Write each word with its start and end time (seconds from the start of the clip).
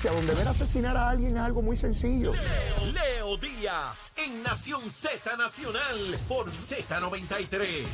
donde 0.00 0.34
ver 0.34 0.48
asesinar 0.48 0.96
a 0.96 1.10
alguien 1.10 1.36
es 1.36 1.42
algo 1.42 1.62
muy 1.62 1.76
sencillo. 1.76 2.32
Leo, 2.32 2.92
Leo 2.92 3.36
Díaz 3.36 4.12
en 4.16 4.42
Nación 4.42 4.90
Z 4.90 5.36
Nacional 5.36 6.18
por 6.28 6.50
Z93. 6.50 7.86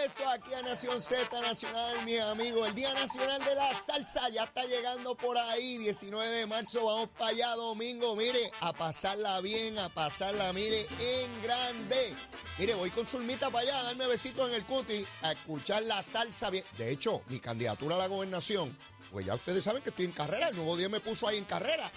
Regreso 0.00 0.28
aquí 0.30 0.54
a 0.54 0.62
Nación 0.62 1.00
Z 1.00 1.40
Nacional, 1.40 2.04
mi 2.04 2.16
amigo. 2.16 2.64
El 2.64 2.74
Día 2.74 2.92
Nacional 2.94 3.44
de 3.44 3.54
la 3.54 3.74
Salsa 3.74 4.28
ya 4.30 4.44
está 4.44 4.64
llegando 4.64 5.14
por 5.14 5.36
ahí. 5.36 5.76
19 5.78 6.26
de 6.26 6.46
marzo, 6.46 6.84
vamos 6.84 7.10
para 7.18 7.32
allá, 7.32 7.54
domingo. 7.54 8.16
Mire, 8.16 8.50
a 8.60 8.72
pasarla 8.72 9.40
bien, 9.40 9.78
a 9.78 9.88
pasarla, 9.90 10.52
mire, 10.52 10.86
en 11.00 11.42
grande. 11.42 12.16
Mire, 12.58 12.74
voy 12.74 12.90
con 12.90 13.06
Zulmita 13.06 13.50
para 13.50 13.62
allá, 13.62 13.78
a 13.78 13.82
darme 13.84 14.06
besitos 14.06 14.48
en 14.48 14.54
el 14.54 14.64
cuti, 14.64 15.04
a 15.22 15.32
escuchar 15.32 15.82
la 15.82 16.02
salsa 16.02 16.48
bien. 16.50 16.64
De 16.78 16.90
hecho, 16.90 17.22
mi 17.28 17.38
candidatura 17.38 17.96
a 17.96 17.98
la 17.98 18.06
gobernación, 18.06 18.76
pues 19.10 19.26
ya 19.26 19.34
ustedes 19.34 19.64
saben 19.64 19.82
que 19.82 19.90
estoy 19.90 20.06
en 20.06 20.12
carrera. 20.12 20.48
El 20.48 20.56
nuevo 20.56 20.76
día 20.76 20.88
me 20.88 21.00
puso 21.00 21.28
ahí 21.28 21.36
en 21.36 21.44
carrera. 21.44 21.90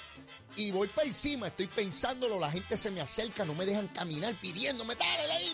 Y 0.55 0.71
voy 0.71 0.87
para 0.87 1.07
encima, 1.07 1.47
estoy 1.47 1.67
pensándolo, 1.67 2.39
la 2.39 2.51
gente 2.51 2.77
se 2.77 2.91
me 2.91 3.01
acerca, 3.01 3.43
no 3.43 3.55
me 3.55 3.65
dejan 3.65 3.87
caminar 3.87 4.39
pidiéndome, 4.39 4.93
dale, 4.93 5.27
dale, 5.27 5.45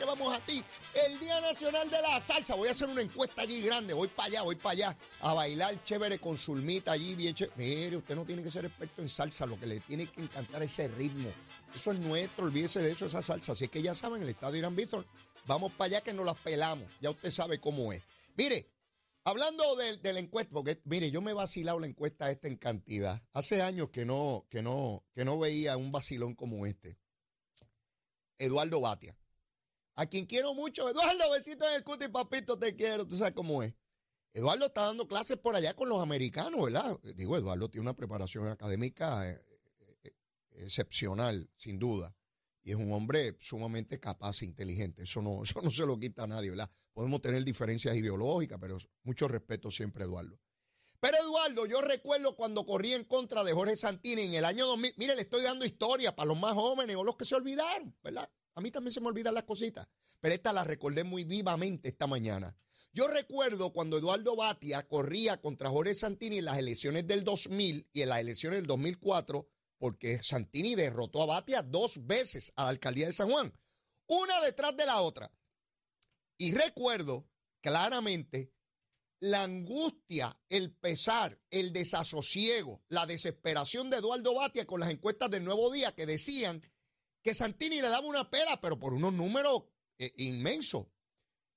que 0.00 0.06
vamos 0.06 0.32
a 0.34 0.42
ti. 0.42 0.64
El 1.06 1.18
Día 1.18 1.38
Nacional 1.42 1.90
de 1.90 2.00
la 2.00 2.18
Salsa, 2.18 2.54
voy 2.54 2.68
a 2.68 2.70
hacer 2.70 2.88
una 2.88 3.02
encuesta 3.02 3.42
allí 3.42 3.60
grande, 3.60 3.92
voy 3.92 4.08
para 4.08 4.28
allá, 4.28 4.42
voy 4.42 4.56
para 4.56 4.70
allá, 4.70 4.98
a 5.20 5.34
bailar 5.34 5.84
chévere 5.84 6.18
con 6.18 6.38
Zulmita 6.38 6.92
allí, 6.92 7.14
bien 7.14 7.34
chévere. 7.34 7.54
Mire, 7.58 7.96
usted 7.98 8.16
no 8.16 8.24
tiene 8.24 8.42
que 8.42 8.50
ser 8.50 8.64
experto 8.64 9.02
en 9.02 9.10
salsa, 9.10 9.44
lo 9.44 9.60
que 9.60 9.66
le 9.66 9.80
tiene 9.80 10.06
que 10.06 10.22
encantar 10.22 10.62
es 10.62 10.72
ese 10.78 10.88
ritmo. 10.88 11.30
Eso 11.74 11.92
es 11.92 11.98
nuestro, 11.98 12.46
olvídese 12.46 12.80
de 12.80 12.92
eso, 12.92 13.04
esa 13.04 13.20
salsa. 13.20 13.52
Así 13.52 13.68
que 13.68 13.82
ya 13.82 13.94
saben, 13.94 14.22
el 14.22 14.30
estadio 14.30 14.58
Irán 14.58 14.74
Bithorn, 14.74 15.04
vamos 15.46 15.70
para 15.72 15.88
allá 15.88 16.00
que 16.00 16.14
nos 16.14 16.24
las 16.24 16.38
pelamos, 16.38 16.88
ya 17.02 17.10
usted 17.10 17.30
sabe 17.30 17.60
cómo 17.60 17.92
es. 17.92 18.02
Mire, 18.36 18.66
Hablando 19.22 19.76
de, 19.76 20.12
la 20.14 20.18
encuesta, 20.18 20.50
porque 20.50 20.80
mire, 20.84 21.10
yo 21.10 21.20
me 21.20 21.32
he 21.32 21.34
vacilado 21.34 21.78
la 21.78 21.86
encuesta 21.86 22.30
esta 22.30 22.48
en 22.48 22.56
cantidad. 22.56 23.22
Hace 23.34 23.60
años 23.60 23.90
que 23.90 24.06
no, 24.06 24.46
que 24.48 24.62
no, 24.62 25.04
que 25.12 25.26
no 25.26 25.38
veía 25.38 25.76
un 25.76 25.90
vacilón 25.90 26.34
como 26.34 26.64
este. 26.64 26.96
Eduardo 28.38 28.80
Batia. 28.80 29.14
A 30.00 30.06
quien 30.06 30.24
quiero 30.24 30.54
mucho, 30.54 30.88
Eduardo, 30.88 31.30
besito 31.30 31.68
en 31.68 31.74
el 31.74 31.84
cuti, 31.84 32.08
papito, 32.08 32.58
te 32.58 32.74
quiero, 32.74 33.06
tú 33.06 33.18
sabes 33.18 33.34
cómo 33.34 33.62
es. 33.62 33.74
Eduardo 34.32 34.64
está 34.64 34.86
dando 34.86 35.06
clases 35.06 35.36
por 35.36 35.54
allá 35.54 35.74
con 35.74 35.90
los 35.90 36.00
americanos, 36.00 36.64
¿verdad? 36.64 36.98
Digo, 37.16 37.36
Eduardo 37.36 37.68
tiene 37.68 37.82
una 37.82 37.94
preparación 37.94 38.46
académica 38.46 39.28
eh, 39.28 39.44
eh, 40.04 40.14
excepcional, 40.52 41.50
sin 41.58 41.78
duda 41.78 42.16
y 42.62 42.70
es 42.70 42.76
un 42.76 42.90
hombre 42.94 43.36
sumamente 43.40 44.00
capaz 44.00 44.40
e 44.40 44.46
inteligente. 44.46 45.02
Eso 45.02 45.20
no, 45.20 45.42
eso 45.44 45.60
no 45.60 45.70
se 45.70 45.84
lo 45.84 45.98
quita 45.98 46.22
a 46.22 46.26
nadie, 46.26 46.48
¿verdad? 46.48 46.70
Podemos 46.94 47.20
tener 47.20 47.44
diferencias 47.44 47.94
ideológicas, 47.94 48.56
pero 48.58 48.78
mucho 49.02 49.28
respeto 49.28 49.70
siempre, 49.70 50.04
Eduardo. 50.04 50.38
Pero 51.00 51.18
Eduardo, 51.18 51.66
yo 51.66 51.82
recuerdo 51.82 52.36
cuando 52.36 52.64
corrí 52.64 52.94
en 52.94 53.04
contra 53.04 53.44
de 53.44 53.52
Jorge 53.52 53.76
Santini 53.76 54.22
en 54.22 54.32
el 54.34 54.46
año 54.46 54.66
2000. 54.66 54.94
Mire, 54.96 55.14
le 55.14 55.20
estoy 55.20 55.42
dando 55.42 55.66
historia 55.66 56.16
para 56.16 56.28
los 56.28 56.38
más 56.38 56.54
jóvenes 56.54 56.96
o 56.96 57.04
los 57.04 57.16
que 57.16 57.26
se 57.26 57.34
olvidaron, 57.34 57.94
¿verdad? 58.02 58.30
A 58.54 58.60
mí 58.60 58.70
también 58.70 58.92
se 58.92 59.00
me 59.00 59.08
olvidan 59.08 59.34
las 59.34 59.44
cositas, 59.44 59.88
pero 60.20 60.34
esta 60.34 60.52
la 60.52 60.64
recordé 60.64 61.04
muy 61.04 61.24
vivamente 61.24 61.88
esta 61.88 62.06
mañana. 62.06 62.56
Yo 62.92 63.06
recuerdo 63.06 63.72
cuando 63.72 63.98
Eduardo 63.98 64.34
Batia 64.34 64.86
corría 64.88 65.40
contra 65.40 65.70
Jorge 65.70 65.94
Santini 65.94 66.38
en 66.38 66.46
las 66.46 66.58
elecciones 66.58 67.06
del 67.06 67.22
2000 67.22 67.88
y 67.92 68.02
en 68.02 68.08
las 68.08 68.18
elecciones 68.20 68.58
del 68.58 68.66
2004 68.66 69.48
porque 69.78 70.22
Santini 70.22 70.74
derrotó 70.74 71.22
a 71.22 71.26
Batia 71.26 71.62
dos 71.62 72.06
veces 72.06 72.52
a 72.56 72.64
la 72.64 72.68
alcaldía 72.68 73.06
de 73.06 73.14
San 73.14 73.30
Juan, 73.30 73.52
una 74.06 74.40
detrás 74.42 74.76
de 74.76 74.84
la 74.84 75.00
otra. 75.00 75.32
Y 76.36 76.52
recuerdo 76.52 77.30
claramente 77.62 78.52
la 79.20 79.44
angustia, 79.44 80.38
el 80.50 80.74
pesar, 80.74 81.40
el 81.50 81.72
desasosiego, 81.72 82.82
la 82.88 83.06
desesperación 83.06 83.88
de 83.88 83.98
Eduardo 83.98 84.34
Batia 84.34 84.66
con 84.66 84.80
las 84.80 84.90
encuestas 84.90 85.30
del 85.30 85.44
Nuevo 85.44 85.70
Día 85.70 85.94
que 85.94 86.06
decían 86.06 86.62
que 87.22 87.34
Santini 87.34 87.80
le 87.80 87.88
daba 87.88 88.06
una 88.06 88.30
pera, 88.30 88.60
pero 88.60 88.78
por 88.78 88.92
unos 88.94 89.12
números 89.12 89.64
eh, 89.98 90.10
inmensos. 90.16 90.86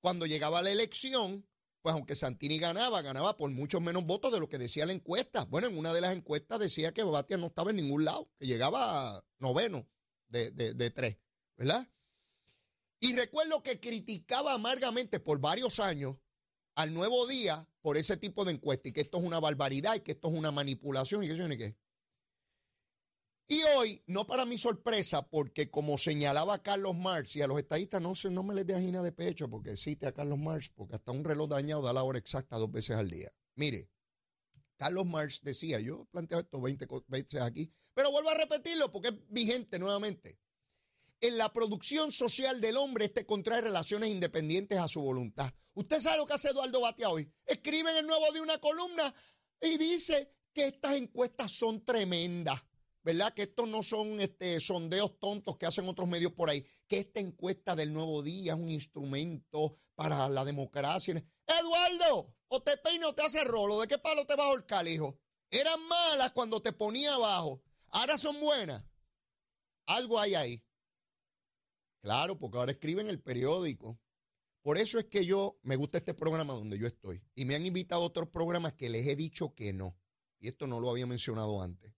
Cuando 0.00 0.26
llegaba 0.26 0.62
la 0.62 0.70
elección, 0.70 1.48
pues 1.80 1.94
aunque 1.94 2.14
Santini 2.14 2.58
ganaba, 2.58 3.02
ganaba 3.02 3.36
por 3.36 3.50
muchos 3.50 3.80
menos 3.80 4.04
votos 4.04 4.32
de 4.32 4.40
lo 4.40 4.48
que 4.48 4.58
decía 4.58 4.86
la 4.86 4.92
encuesta. 4.92 5.44
Bueno, 5.44 5.68
en 5.68 5.78
una 5.78 5.92
de 5.92 6.00
las 6.00 6.14
encuestas 6.14 6.58
decía 6.58 6.92
que 6.92 7.02
Batia 7.02 7.36
no 7.36 7.46
estaba 7.46 7.70
en 7.70 7.76
ningún 7.76 8.04
lado, 8.04 8.30
que 8.38 8.46
llegaba 8.46 9.24
noveno 9.38 9.88
de, 10.28 10.50
de 10.50 10.90
tres, 10.90 11.18
¿verdad? 11.56 11.88
Y 13.00 13.14
recuerdo 13.14 13.62
que 13.62 13.80
criticaba 13.80 14.54
amargamente 14.54 15.20
por 15.20 15.38
varios 15.38 15.78
años 15.78 16.16
al 16.74 16.92
nuevo 16.92 17.26
día 17.26 17.68
por 17.80 17.96
ese 17.96 18.16
tipo 18.16 18.44
de 18.44 18.52
encuesta 18.52 18.88
y 18.88 18.92
que 18.92 19.02
esto 19.02 19.18
es 19.18 19.24
una 19.24 19.40
barbaridad 19.40 19.94
y 19.94 20.00
que 20.00 20.12
esto 20.12 20.28
es 20.28 20.38
una 20.38 20.50
manipulación 20.50 21.22
y 21.22 21.26
que 21.26 21.34
eso 21.34 21.46
ni 21.46 21.56
qué. 21.56 21.76
Y 23.46 23.62
hoy, 23.76 24.02
no 24.06 24.26
para 24.26 24.46
mi 24.46 24.56
sorpresa, 24.56 25.28
porque 25.28 25.70
como 25.70 25.98
señalaba 25.98 26.62
Carlos 26.62 26.96
Marx, 26.96 27.36
y 27.36 27.42
a 27.42 27.46
los 27.46 27.58
estadistas 27.58 28.00
no, 28.00 28.14
no 28.30 28.42
me 28.42 28.54
les 28.54 28.66
dé 28.66 28.74
agina 28.74 29.02
de 29.02 29.12
pecho 29.12 29.50
porque 29.50 29.76
cite 29.76 30.06
a 30.06 30.12
Carlos 30.12 30.38
Marx, 30.38 30.70
porque 30.74 30.94
hasta 30.94 31.12
un 31.12 31.24
reloj 31.24 31.48
dañado 31.50 31.82
da 31.82 31.92
la 31.92 32.02
hora 32.02 32.18
exacta 32.18 32.56
dos 32.56 32.72
veces 32.72 32.96
al 32.96 33.10
día. 33.10 33.30
Mire, 33.54 33.90
Carlos 34.78 35.04
Marx 35.04 35.40
decía, 35.42 35.78
yo 35.78 36.02
he 36.02 36.06
planteado 36.06 36.42
esto 36.42 36.60
20 36.60 36.86
veces 37.08 37.42
aquí, 37.42 37.70
pero 37.92 38.10
vuelvo 38.10 38.30
a 38.30 38.34
repetirlo 38.34 38.90
porque 38.90 39.08
es 39.08 39.14
vigente 39.28 39.78
nuevamente. 39.78 40.38
En 41.20 41.36
la 41.36 41.52
producción 41.52 42.12
social 42.12 42.62
del 42.62 42.78
hombre, 42.78 43.06
este 43.06 43.26
contrae 43.26 43.60
relaciones 43.60 44.08
independientes 44.08 44.78
a 44.78 44.88
su 44.88 45.02
voluntad. 45.02 45.52
Usted 45.74 46.00
sabe 46.00 46.16
lo 46.16 46.26
que 46.26 46.34
hace 46.34 46.48
Eduardo 46.48 46.80
Batia 46.80 47.10
hoy. 47.10 47.30
Escribe 47.44 47.90
en 47.90 47.98
el 47.98 48.06
nuevo 48.06 48.32
de 48.32 48.40
una 48.40 48.58
columna 48.58 49.14
y 49.60 49.76
dice 49.76 50.34
que 50.54 50.66
estas 50.66 50.96
encuestas 50.96 51.52
son 51.52 51.84
tremendas 51.84 52.64
¿verdad? 53.04 53.34
Que 53.34 53.42
estos 53.42 53.68
no 53.68 53.82
son 53.82 54.18
este, 54.20 54.58
sondeos 54.60 55.20
tontos 55.20 55.58
que 55.58 55.66
hacen 55.66 55.86
otros 55.86 56.08
medios 56.08 56.32
por 56.32 56.48
ahí, 56.48 56.64
que 56.88 56.98
esta 56.98 57.20
encuesta 57.20 57.76
del 57.76 57.92
nuevo 57.92 58.22
día 58.22 58.54
es 58.54 58.58
un 58.58 58.70
instrumento 58.70 59.76
para 59.94 60.28
la 60.28 60.44
democracia. 60.44 61.22
Eduardo, 61.46 62.34
o 62.48 62.62
te 62.62 62.76
peino 62.78 63.10
o 63.10 63.14
te 63.14 63.22
hace 63.22 63.44
rolo, 63.44 63.78
¿de 63.80 63.86
qué 63.86 63.98
palo 63.98 64.26
te 64.26 64.34
bajo 64.34 64.54
el 64.54 64.64
calijo? 64.64 65.20
Eran 65.50 65.86
malas 65.86 66.32
cuando 66.32 66.62
te 66.62 66.72
ponía 66.72 67.14
abajo, 67.14 67.62
ahora 67.88 68.16
son 68.16 68.40
buenas. 68.40 68.82
Algo 69.86 70.18
hay 70.18 70.34
ahí. 70.34 70.64
Claro, 72.00 72.38
porque 72.38 72.56
ahora 72.56 72.72
escriben 72.72 73.08
el 73.08 73.22
periódico. 73.22 74.00
Por 74.62 74.78
eso 74.78 74.98
es 74.98 75.04
que 75.04 75.26
yo 75.26 75.58
me 75.62 75.76
gusta 75.76 75.98
este 75.98 76.14
programa 76.14 76.54
donde 76.54 76.78
yo 76.78 76.86
estoy. 76.86 77.22
Y 77.34 77.44
me 77.44 77.54
han 77.54 77.66
invitado 77.66 78.02
a 78.02 78.06
otros 78.06 78.30
programas 78.30 78.72
que 78.72 78.88
les 78.88 79.06
he 79.06 79.14
dicho 79.14 79.54
que 79.54 79.74
no. 79.74 79.98
Y 80.38 80.48
esto 80.48 80.66
no 80.66 80.80
lo 80.80 80.88
había 80.88 81.06
mencionado 81.06 81.60
antes 81.60 81.93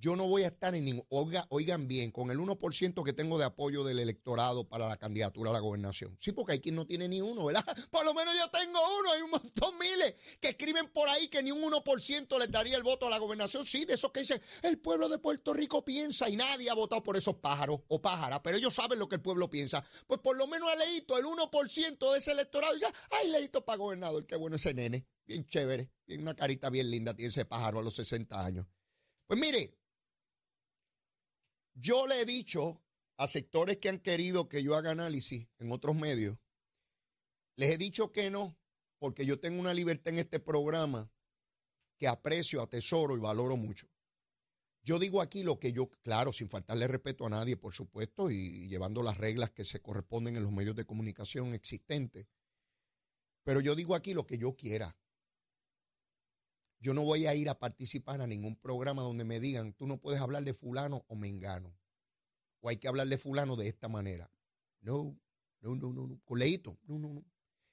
yo 0.00 0.14
no 0.14 0.26
voy 0.26 0.44
a 0.44 0.48
estar 0.48 0.74
en 0.74 0.84
ningún, 0.84 1.04
oigan 1.48 1.88
bien, 1.88 2.10
con 2.12 2.30
el 2.30 2.38
1% 2.38 3.04
que 3.04 3.12
tengo 3.12 3.38
de 3.38 3.44
apoyo 3.44 3.82
del 3.84 3.98
electorado 3.98 4.68
para 4.68 4.88
la 4.88 4.96
candidatura 4.96 5.50
a 5.50 5.52
la 5.52 5.58
gobernación. 5.58 6.16
Sí, 6.20 6.32
porque 6.32 6.52
hay 6.52 6.60
quien 6.60 6.76
no 6.76 6.86
tiene 6.86 7.08
ni 7.08 7.20
uno, 7.20 7.46
¿verdad? 7.46 7.64
Por 7.90 8.04
lo 8.04 8.14
menos 8.14 8.34
yo 8.36 8.48
tengo 8.48 8.78
uno, 9.00 9.12
hay 9.12 9.22
un 9.22 9.30
montón 9.30 9.76
miles 9.78 10.14
que 10.40 10.48
escriben 10.48 10.88
por 10.92 11.08
ahí 11.08 11.28
que 11.28 11.42
ni 11.42 11.50
un 11.50 11.62
1% 11.62 12.38
les 12.38 12.50
daría 12.50 12.76
el 12.76 12.82
voto 12.82 13.06
a 13.06 13.10
la 13.10 13.18
gobernación. 13.18 13.64
Sí, 13.64 13.84
de 13.84 13.94
esos 13.94 14.12
que 14.12 14.20
dicen, 14.20 14.40
el 14.62 14.78
pueblo 14.78 15.08
de 15.08 15.18
Puerto 15.18 15.52
Rico 15.52 15.84
piensa 15.84 16.28
y 16.28 16.36
nadie 16.36 16.70
ha 16.70 16.74
votado 16.74 17.02
por 17.02 17.16
esos 17.16 17.36
pájaros 17.36 17.80
o 17.88 18.00
pájaras, 18.00 18.40
pero 18.42 18.56
ellos 18.56 18.74
saben 18.74 18.98
lo 18.98 19.08
que 19.08 19.16
el 19.16 19.22
pueblo 19.22 19.50
piensa. 19.50 19.84
Pues 20.06 20.20
por 20.20 20.36
lo 20.36 20.46
menos 20.46 20.68
a 20.70 20.76
Leito, 20.76 21.18
el 21.18 21.24
1% 21.24 22.12
de 22.12 22.18
ese 22.18 22.32
electorado 22.32 22.74
dice, 22.74 22.86
ay, 23.10 23.30
Leito 23.30 23.64
para 23.64 23.78
gobernador, 23.78 24.26
qué 24.26 24.36
bueno 24.36 24.56
ese 24.56 24.74
nene, 24.74 25.06
bien 25.26 25.46
chévere, 25.46 25.90
tiene 26.04 26.22
una 26.22 26.34
carita 26.34 26.70
bien 26.70 26.90
linda, 26.90 27.14
tiene 27.14 27.28
ese 27.28 27.44
pájaro 27.44 27.80
a 27.80 27.82
los 27.82 27.94
60 27.94 28.44
años. 28.44 28.66
Pues 29.26 29.38
mire, 29.38 29.77
yo 31.80 32.06
le 32.06 32.20
he 32.20 32.24
dicho 32.24 32.82
a 33.16 33.26
sectores 33.28 33.78
que 33.78 33.88
han 33.88 33.98
querido 33.98 34.48
que 34.48 34.62
yo 34.62 34.74
haga 34.74 34.90
análisis 34.90 35.48
en 35.58 35.72
otros 35.72 35.96
medios, 35.96 36.36
les 37.56 37.70
he 37.74 37.78
dicho 37.78 38.12
que 38.12 38.30
no, 38.30 38.56
porque 38.98 39.26
yo 39.26 39.40
tengo 39.40 39.60
una 39.60 39.74
libertad 39.74 40.12
en 40.14 40.20
este 40.20 40.40
programa 40.40 41.10
que 41.98 42.08
aprecio, 42.08 42.62
atesoro 42.62 43.16
y 43.16 43.20
valoro 43.20 43.56
mucho. 43.56 43.88
Yo 44.82 44.98
digo 44.98 45.20
aquí 45.20 45.42
lo 45.42 45.58
que 45.58 45.72
yo, 45.72 45.90
claro, 46.02 46.32
sin 46.32 46.48
faltarle 46.48 46.86
respeto 46.86 47.26
a 47.26 47.30
nadie, 47.30 47.56
por 47.56 47.74
supuesto, 47.74 48.30
y 48.30 48.68
llevando 48.68 49.02
las 49.02 49.18
reglas 49.18 49.50
que 49.50 49.64
se 49.64 49.80
corresponden 49.80 50.36
en 50.36 50.44
los 50.44 50.52
medios 50.52 50.76
de 50.76 50.86
comunicación 50.86 51.52
existentes, 51.54 52.26
pero 53.44 53.60
yo 53.60 53.74
digo 53.74 53.94
aquí 53.94 54.14
lo 54.14 54.26
que 54.26 54.38
yo 54.38 54.56
quiera. 54.56 54.96
Yo 56.80 56.94
no 56.94 57.02
voy 57.02 57.26
a 57.26 57.34
ir 57.34 57.48
a 57.48 57.58
participar 57.58 58.20
a 58.20 58.26
ningún 58.26 58.56
programa 58.56 59.02
donde 59.02 59.24
me 59.24 59.40
digan, 59.40 59.72
tú 59.72 59.86
no 59.86 59.98
puedes 60.00 60.20
hablar 60.20 60.44
de 60.44 60.54
fulano 60.54 61.04
o 61.08 61.16
mengano. 61.16 61.76
O 62.60 62.68
hay 62.68 62.76
que 62.76 62.88
hablar 62.88 63.08
de 63.08 63.18
fulano 63.18 63.56
de 63.56 63.68
esta 63.68 63.88
manera. 63.88 64.30
No, 64.80 65.18
no, 65.60 65.74
no, 65.74 65.92
no, 65.92 66.06
no. 66.06 66.20
Coleito, 66.24 66.78
no, 66.86 66.98
no, 66.98 67.14
no. 67.14 67.24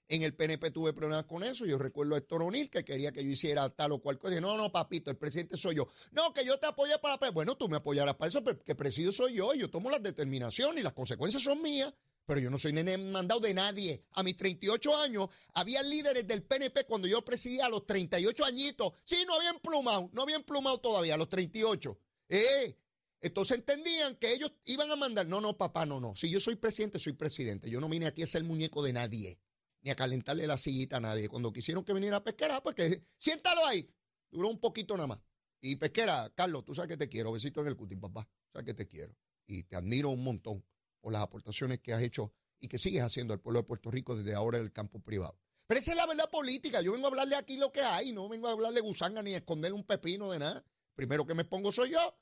En 0.07 0.22
el 0.22 0.36
PNP 0.36 0.69
tuve 0.69 0.94
problemas 0.94 1.25
con 1.25 1.44
eso. 1.44 1.66
Yo 1.66 1.80
recuerdo 1.80 2.13
a 2.13 2.19
Héctor 2.19 2.44
O'Neill 2.44 2.69
que 2.69 2.86
quería 2.86 3.12
que 3.12 3.24
yo 3.24 3.31
hiciera 3.31 3.68
tal 3.69 3.94
o 3.94 4.00
cual 4.00 4.19
cosa. 4.19 4.40
No, 4.40 4.56
no, 4.56 4.72
papito, 4.72 5.10
el 5.10 5.18
presidente 5.18 5.58
soy 5.58 5.75
yo. 5.75 5.88
No, 6.12 6.31
que 6.31 6.46
yo 6.46 6.60
te 6.60 6.68
apoye 6.68 6.94
para... 7.00 7.31
Bueno, 7.31 7.56
tú 7.56 7.68
me 7.69 7.78
apoyarás 7.78 8.16
para 8.16 8.30
eso, 8.30 8.44
pero 8.44 8.62
que 8.62 8.75
presido 8.75 9.12
soy 9.12 9.36
yo. 9.36 9.54
Yo 9.56 9.69
tomo 9.72 9.90
las 9.90 10.04
determinaciones 10.04 10.80
y 10.80 10.84
las 10.84 10.94
consecuencias 10.94 11.42
son 11.42 11.60
mías. 11.62 11.92
Pero 12.25 12.39
yo 12.39 12.50
no 12.50 12.57
soy 12.57 12.74
nene 12.74 12.98
mandado 12.98 13.39
de 13.39 13.54
nadie. 13.54 14.04
A 14.13 14.24
mis 14.24 14.36
38 14.36 14.98
años, 14.98 15.30
había 15.54 15.83
líderes 15.83 16.27
del 16.27 16.44
PNP 16.44 16.86
cuando 16.86 17.07
yo 17.07 17.24
presidía 17.24 17.68
a 17.68 17.69
los 17.69 17.86
38 17.86 18.45
añitos. 18.45 18.94
Sí, 19.04 19.24
no 19.27 19.36
habían 19.36 19.60
plumado, 19.60 20.10
no 20.12 20.24
habían 20.24 20.44
plumado 20.44 20.80
todavía 20.80 21.13
a 21.13 21.18
los 21.18 21.30
38. 21.30 22.00
Eh, 22.30 22.77
entonces 23.22 23.57
entendían 23.57 24.16
que 24.16 24.33
ellos 24.33 24.51
iban 24.66 24.92
a 24.92 24.95
mandar. 24.95 25.27
No, 25.27 25.39
no, 25.39 25.57
papá, 25.57 25.86
no, 25.86 26.00
no. 26.00 26.16
Si 26.16 26.30
yo 26.30 26.39
soy 26.39 26.56
presidente, 26.56 26.98
soy 26.98 27.13
presidente. 27.13 27.69
Yo 27.69 27.80
no 27.80 27.89
vine 27.89 28.07
aquí 28.07 28.24
a 28.24 28.27
ser 28.27 28.44
muñeco 28.44 28.81
de 28.81 28.94
nadie, 28.94 29.39
ni 29.81 29.92
a 29.92 29.95
calentarle 29.95 30.48
la 30.48 30.57
sillita 30.57 30.98
a 30.98 31.01
nadie. 31.01 31.30
Cuando 31.30 31.54
quisieron 31.54 31.83
que 31.83 31.94
viniera 31.94 32.18
a 32.18 32.24
pesquera, 32.24 32.62
pues 32.63 32.75
que 32.75 33.04
siéntalo 33.19 33.66
ahí. 33.68 33.88
Duró 34.31 34.50
un 34.50 34.60
poquito 34.60 34.95
nada 34.95 35.07
más. 35.07 35.19
Y 35.62 35.75
pesquera, 35.75 36.31
Carlos, 36.36 36.66
tú 36.66 36.74
sabes 36.74 36.89
que 36.89 36.98
te 36.98 37.07
quiero. 37.07 37.31
Besito 37.31 37.62
en 37.62 37.68
el 37.68 37.75
cutis, 37.75 38.00
papá. 38.00 38.27
Sabes 38.51 38.66
que 38.66 38.74
te 38.74 38.88
quiero. 38.88 39.16
Y 39.48 39.63
te 39.63 39.75
admiro 39.75 40.10
un 40.10 40.24
montón 40.24 40.63
por 41.06 41.13
las 41.13 41.22
aportaciones 41.22 41.81
que 41.81 41.94
has 41.94 42.02
hecho 42.02 42.34
y 42.60 42.68
que 42.68 42.80
sigues 42.80 43.04
haciendo 43.04 43.36
al 43.36 43.40
pueblo 43.40 43.60
de 43.60 43.68
Puerto 43.68 43.92
Rico 43.92 44.16
desde 44.16 44.34
ahora 44.34 44.57
en 44.57 44.63
el 44.63 44.72
campo 44.72 45.00
privado. 45.04 45.40
Pero 45.68 45.80
esa 45.80 45.92
es 45.92 45.98
la 45.98 46.07
verdad 46.07 46.31
política. 46.31 46.81
Yo 46.81 46.94
vengo 46.94 47.06
a 47.06 47.10
hablarle 47.12 47.36
aquí 47.36 47.57
lo 47.57 47.72
que 47.72 47.81
hay, 47.81 48.12
no 48.12 48.28
vengo 48.28 48.48
a 48.48 48.54
hablarle 48.54 48.81
gusanga 48.81 49.22
ni 49.22 49.36
a 49.36 49.38
esconderle 49.38 49.75
un 49.75 49.84
pepino 49.84 50.31
de 50.31 50.40
nada. 50.40 50.66
Primero 50.96 51.28
que 51.28 51.36
me 51.36 51.46
pongo 51.46 51.72
soy 51.72 51.92
yo, 51.92 52.18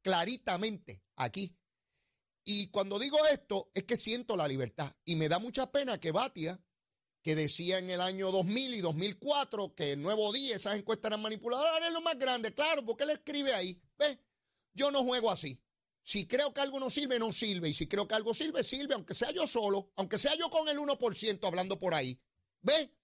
claritamente, 0.00 1.02
aquí. 1.16 1.54
Y 2.44 2.68
cuando 2.68 2.98
digo 2.98 3.18
esto, 3.26 3.70
es 3.74 3.82
que 3.82 3.98
siento 3.98 4.38
la 4.38 4.48
libertad. 4.48 4.90
Y 5.04 5.16
me 5.16 5.28
da 5.28 5.38
mucha 5.38 5.70
pena 5.70 6.00
que 6.00 6.12
Batia, 6.12 6.64
que 7.20 7.36
decía 7.36 7.76
en 7.76 7.90
el 7.90 8.00
año 8.00 8.30
2000 8.30 8.72
y 8.72 8.80
2004 8.80 9.74
que 9.74 9.92
el 9.92 10.00
nuevo 10.00 10.32
día 10.32 10.56
esas 10.56 10.76
encuestas 10.76 11.10
eran 11.10 11.20
manipuladoras, 11.20 11.82
es 11.86 11.92
lo 11.92 12.00
más 12.00 12.18
grande. 12.18 12.54
Claro, 12.54 12.86
porque 12.86 13.04
él 13.04 13.10
escribe 13.10 13.52
ahí. 13.52 13.78
¿Ves? 13.98 14.18
Yo 14.72 14.90
no 14.90 15.04
juego 15.04 15.30
así. 15.30 15.60
Si 16.02 16.26
creo 16.26 16.52
que 16.52 16.60
algo 16.60 16.80
no 16.80 16.90
sirve, 16.90 17.18
no 17.18 17.32
sirve. 17.32 17.68
Y 17.68 17.74
si 17.74 17.86
creo 17.86 18.08
que 18.08 18.14
algo 18.14 18.34
sirve, 18.34 18.64
sirve, 18.64 18.94
aunque 18.94 19.14
sea 19.14 19.30
yo 19.30 19.46
solo, 19.46 19.92
aunque 19.96 20.18
sea 20.18 20.34
yo 20.36 20.50
con 20.50 20.68
el 20.68 20.78
1% 20.78 21.46
hablando 21.46 21.78
por 21.78 21.94
ahí. 21.94 22.20
¿Ve? 22.60 22.94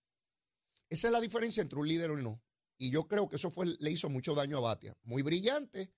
Esa 0.89 1.09
es 1.09 1.13
la 1.13 1.21
diferencia 1.21 1.63
entre 1.63 1.79
un 1.79 1.89
líder 1.89 2.11
y 2.19 2.23
no. 2.23 2.43
Y 2.79 2.91
yo 2.91 3.07
creo 3.09 3.29
que 3.29 3.37
eso 3.37 3.51
fue, 3.51 3.67
le 3.79 3.91
hizo 3.91 4.09
mucho 4.09 4.35
daño 4.35 4.59
a 4.59 4.61
Batia. 4.61 4.97
Muy 5.03 5.23
brillante, 5.23 5.93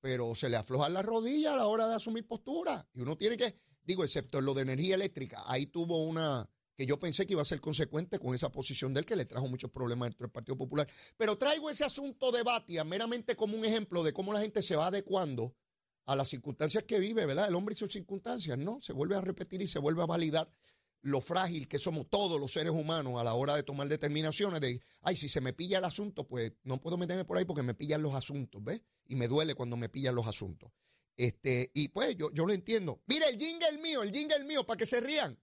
pero 0.00 0.34
se 0.34 0.48
le 0.48 0.56
aflojan 0.56 0.94
las 0.94 1.04
rodillas 1.04 1.52
a 1.52 1.56
la 1.56 1.66
hora 1.66 1.86
de 1.86 1.94
asumir 1.94 2.26
postura. 2.26 2.88
Y 2.92 3.00
uno 3.00 3.16
tiene 3.16 3.36
que, 3.36 3.54
digo, 3.82 4.02
excepto 4.02 4.38
en 4.38 4.46
lo 4.46 4.54
de 4.54 4.62
energía 4.62 4.94
eléctrica, 4.94 5.42
ahí 5.46 5.66
tuvo 5.66 6.04
una 6.04 6.48
que 6.74 6.86
yo 6.86 6.98
pensé 6.98 7.26
que 7.26 7.34
iba 7.34 7.42
a 7.42 7.46
ser 7.46 7.60
consecuente 7.60 8.18
con 8.18 8.34
esa 8.34 8.50
posición 8.50 8.94
de 8.94 9.00
él, 9.00 9.06
que 9.06 9.14
le 9.14 9.26
trajo 9.26 9.46
muchos 9.46 9.70
problemas 9.70 10.08
dentro 10.08 10.26
del 10.26 10.32
Partido 10.32 10.56
Popular. 10.56 10.88
Pero 11.18 11.36
traigo 11.36 11.68
ese 11.68 11.84
asunto 11.84 12.32
de 12.32 12.42
Batia 12.42 12.82
meramente 12.82 13.36
como 13.36 13.56
un 13.56 13.64
ejemplo 13.64 14.02
de 14.02 14.14
cómo 14.14 14.32
la 14.32 14.40
gente 14.40 14.62
se 14.62 14.74
va 14.74 14.86
adecuando 14.86 15.54
a 16.06 16.16
las 16.16 16.28
circunstancias 16.28 16.84
que 16.84 16.98
vive, 16.98 17.26
¿verdad? 17.26 17.48
El 17.48 17.54
hombre 17.54 17.74
y 17.74 17.76
sus 17.76 17.92
circunstancias, 17.92 18.58
¿no? 18.58 18.80
Se 18.80 18.92
vuelve 18.92 19.16
a 19.16 19.20
repetir 19.20 19.62
y 19.62 19.66
se 19.66 19.78
vuelve 19.78 20.02
a 20.02 20.06
validar 20.06 20.50
lo 21.02 21.20
frágil 21.20 21.66
que 21.68 21.78
somos 21.78 22.08
todos 22.08 22.40
los 22.40 22.52
seres 22.52 22.72
humanos 22.72 23.20
a 23.20 23.24
la 23.24 23.34
hora 23.34 23.56
de 23.56 23.64
tomar 23.64 23.88
determinaciones 23.88 24.60
de, 24.60 24.80
ay, 25.02 25.16
si 25.16 25.28
se 25.28 25.40
me 25.40 25.52
pilla 25.52 25.78
el 25.78 25.84
asunto, 25.84 26.26
pues 26.26 26.52
no 26.62 26.80
puedo 26.80 26.96
meterme 26.96 27.24
por 27.24 27.38
ahí 27.38 27.44
porque 27.44 27.62
me 27.62 27.74
pillan 27.74 28.02
los 28.02 28.14
asuntos, 28.14 28.62
¿ves? 28.62 28.80
Y 29.08 29.16
me 29.16 29.26
duele 29.26 29.54
cuando 29.54 29.76
me 29.76 29.88
pillan 29.88 30.14
los 30.14 30.26
asuntos. 30.26 30.70
Este, 31.16 31.70
y 31.74 31.88
pues 31.88 32.16
yo, 32.16 32.30
yo 32.32 32.46
lo 32.46 32.52
entiendo. 32.52 33.02
Mira, 33.06 33.28
el 33.28 33.38
jingle 33.38 33.78
mío, 33.82 34.02
el 34.02 34.12
jingle 34.12 34.44
mío, 34.44 34.64
para 34.64 34.76
que 34.76 34.86
se 34.86 35.00
rían. 35.00 35.38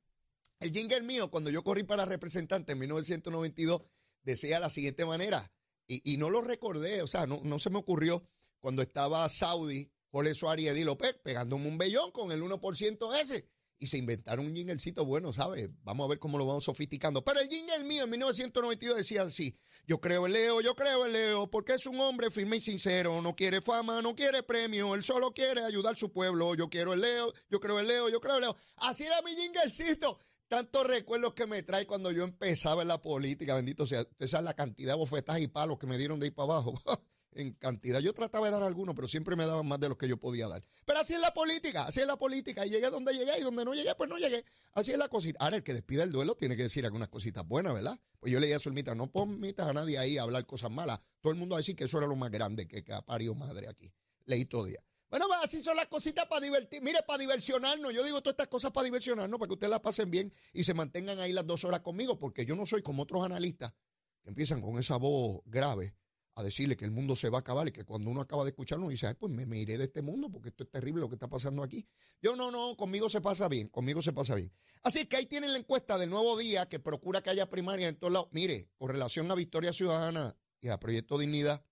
El 0.62 0.72
jingle 0.72 1.02
mío, 1.02 1.30
cuando 1.30 1.50
yo 1.50 1.64
corrí 1.64 1.84
para 1.84 2.06
representante 2.06 2.74
en 2.74 2.80
1992, 2.80 3.82
decía 4.24 4.60
la 4.60 4.70
siguiente 4.70 5.06
manera, 5.06 5.52
y, 5.88 6.14
y 6.14 6.18
no 6.18 6.30
lo 6.30 6.42
recordé, 6.42 7.02
o 7.02 7.08
sea, 7.08 7.28
no, 7.28 7.42
no 7.44 7.60
se 7.60 7.70
me 7.70 7.78
ocurrió 7.78 8.26
cuando 8.60 8.82
estaba 8.82 9.28
Saudi 9.30 9.92
Jorge 10.12 10.34
Suárez 10.34 10.66
y 10.66 10.68
Eddie 10.70 10.86
López 10.86 11.16
pegándome 11.24 11.68
un 11.68 11.78
bellón 11.78 12.12
con 12.12 12.32
el 12.32 12.42
1% 12.42 13.16
ese. 13.22 13.48
Y 13.82 13.88
se 13.88 13.98
inventaron 13.98 14.46
un 14.46 14.54
jinglecito 14.54 15.06
bueno, 15.06 15.32
¿sabes? 15.32 15.70
Vamos 15.84 16.04
a 16.04 16.10
ver 16.10 16.20
cómo 16.20 16.38
lo 16.38 16.46
vamos 16.46 16.66
sofisticando. 16.66 17.24
Pero 17.24 17.40
el 17.40 17.48
jingle 17.48 17.86
mío 17.86 18.04
en 18.04 18.10
1992 18.10 18.98
decía 18.98 19.22
así: 19.22 19.58
Yo 19.88 20.02
creo 20.02 20.28
en 20.28 20.34
Leo, 20.34 20.60
yo 20.60 20.76
creo 20.76 21.06
en 21.06 21.14
Leo, 21.14 21.50
porque 21.50 21.76
es 21.76 21.86
un 21.86 21.98
hombre 22.02 22.30
firme 22.30 22.58
y 22.58 22.62
sincero. 22.62 23.22
No 23.22 23.38
quiere 23.38 23.62
fama, 23.62 24.02
no 24.02 24.18
quiere 24.18 24.44
premio, 24.44 24.96
él 24.96 25.04
solo 25.06 25.34
quiere 25.34 25.64
ayudar 25.64 25.94
a 25.94 25.98
su 25.98 26.12
pueblo. 26.12 26.56
Yo 26.56 26.70
quiero 26.70 26.92
el 26.92 27.00
Leo, 27.00 27.32
yo 27.50 27.62
creo 27.62 27.80
en 27.80 27.88
Leo, 27.88 28.10
yo 28.10 28.20
creo 28.20 28.36
en 28.36 28.42
Leo. 28.42 28.56
Así 28.76 29.06
era 29.06 29.22
mi 29.22 29.32
jinglecito. 29.32 30.20
Tantos 30.50 30.86
recuerdos 30.86 31.34
que 31.34 31.46
me 31.46 31.64
trae 31.64 31.86
cuando 31.86 32.12
yo 32.12 32.26
empezaba 32.26 32.82
en 32.82 32.90
la 32.90 33.02
política, 33.02 33.56
bendito 33.56 33.88
sea. 33.88 34.02
Usted 34.02 34.28
sabe 34.28 34.44
la 34.44 34.56
cantidad 34.56 34.94
de 34.94 34.98
bofetas 34.98 35.40
y 35.40 35.48
palos 35.48 35.78
que 35.78 35.88
me 35.88 35.98
dieron 35.98 36.20
de 36.20 36.26
ahí 36.26 36.32
para 36.32 36.54
abajo. 36.54 36.74
en 37.34 37.54
cantidad. 37.54 38.00
Yo 38.00 38.14
trataba 38.14 38.48
de 38.48 38.52
dar 38.52 38.64
algunos, 38.64 38.96
pero 38.96 39.08
siempre 39.08 39.36
me 39.36 39.46
daban 39.46 39.68
más 39.68 39.80
de 39.80 39.90
los 39.90 39.98
que 39.98 40.08
yo 40.08 40.18
podía 40.18 40.48
dar. 40.48 40.64
Pero 40.86 41.00
así 41.00 41.14
es 41.14 41.20
la 41.20 41.34
política, 41.34 41.84
así 41.84 42.00
es 42.00 42.08
la 42.08 42.18
política. 42.18 42.66
Y 42.66 42.70
llegué 42.70 42.90
donde 42.90 43.14
llegué 43.14 43.40
y 43.40 43.42
donde 43.42 43.66
no 43.66 43.74
llegué, 43.74 43.94
pues 43.96 44.10
no 44.10 44.18
llegué. 44.18 44.44
Así 44.74 44.92
es 44.92 44.98
la 44.98 45.10
cosita. 45.10 45.44
Ahora, 45.44 45.58
el 45.58 45.64
que 45.64 45.74
despida 45.74 46.04
el 46.04 46.12
duelo 46.12 46.36
tiene 46.36 46.56
que 46.56 46.64
decir 46.64 46.86
algunas 46.86 47.10
cositas 47.10 47.48
buenas, 47.48 47.74
¿verdad? 47.74 48.00
Pues 48.20 48.34
yo 48.34 48.40
leía 48.40 48.58
a 48.58 48.60
su 48.60 48.70
ermita, 48.70 48.96
no 48.96 49.12
permitas 49.12 49.68
a 49.68 49.74
nadie 49.74 49.98
ahí 49.98 50.18
a 50.18 50.24
hablar 50.24 50.46
cosas 50.46 50.72
malas. 50.72 51.00
Todo 51.22 51.32
el 51.32 51.40
mundo 51.40 51.54
va 51.54 51.58
a 51.58 51.62
decir 51.62 51.76
que 51.76 51.86
eso 51.86 51.98
era 51.98 52.08
lo 52.08 52.16
más 52.16 52.32
grande 52.32 52.68
que, 52.68 52.84
que 52.84 52.94
ha 52.94 53.02
parido 53.02 53.36
madre 53.36 53.68
aquí. 53.68 53.92
Leí 54.26 54.46
todo 54.46 54.66
día. 54.66 54.84
Bueno, 55.10 55.26
pues 55.28 55.40
así 55.44 55.60
son 55.60 55.76
las 55.76 55.88
cositas 55.88 56.28
para 56.28 56.42
divertir. 56.42 56.82
Mire, 56.84 57.00
para 57.08 57.18
diversionarnos. 57.18 57.94
Yo 57.94 58.04
digo 58.04 58.22
todas 58.22 58.34
estas 58.34 58.48
cosas 58.48 58.72
para 58.72 58.86
diversionarnos, 58.86 59.40
para 59.40 59.48
que 59.48 59.54
ustedes 59.54 59.72
las 59.72 59.80
pasen 59.80 60.12
bien 60.12 60.32
y 60.54 60.64
se 60.64 60.76
mantengan 60.76 61.20
ahí 61.20 61.34
las 61.34 61.48
dos 61.48 61.64
horas 61.64 61.80
conmigo, 61.80 62.20
porque 62.20 62.46
yo 62.46 62.56
no 62.56 62.66
soy 62.68 62.84
como 62.84 63.04
otros 63.04 63.26
analistas 63.26 63.74
que 64.22 64.30
empiezan 64.30 64.62
con 64.62 64.78
esa 64.78 64.98
voz 64.98 65.42
grave 65.46 65.96
a 66.36 66.44
decirle 66.44 66.78
que 66.78 66.86
el 66.86 66.92
mundo 66.92 67.16
se 67.16 67.30
va 67.30 67.40
a 67.40 67.42
acabar 67.42 67.68
y 67.68 67.72
que 67.72 67.84
cuando 67.84 68.10
uno 68.10 68.22
acaba 68.22 68.44
de 68.44 68.52
escucharlo 68.52 68.88
dice, 68.90 69.08
Ay, 69.08 69.16
pues 69.16 69.32
me, 69.32 69.60
iré 69.60 69.78
de 69.78 69.86
este 69.86 70.02
mundo 70.02 70.32
porque 70.32 70.50
esto 70.50 70.64
es 70.64 70.70
terrible 70.70 71.02
lo 71.02 71.10
que 71.10 71.16
está 71.16 71.28
pasando 71.28 71.64
aquí. 71.64 71.86
Yo 72.22 72.36
no, 72.36 72.52
no, 72.52 72.76
conmigo 72.78 73.10
se 73.10 73.22
pasa 73.22 73.48
bien, 73.48 73.68
conmigo 73.68 74.02
se 74.02 74.14
pasa 74.14 74.36
bien. 74.36 74.52
Así 74.84 75.06
que 75.06 75.18
ahí 75.18 75.26
tienen 75.26 75.52
la 75.52 75.60
encuesta 75.60 75.98
del 75.98 76.10
nuevo 76.10 76.38
día 76.38 76.68
que 76.70 76.80
procura 76.80 77.22
que 77.22 77.30
haya 77.30 77.50
primaria 77.50 77.88
en 77.88 77.98
todos 77.98 78.14
lados. 78.14 78.30
Mire, 78.32 78.70
con 78.78 78.90
relación 78.90 79.30
a 79.32 79.36
Victoria 79.36 79.74
Ciudadana 79.74 80.38
y 80.62 80.70
a 80.70 80.80
Proyecto 80.80 81.18
Dignidad 81.18 81.66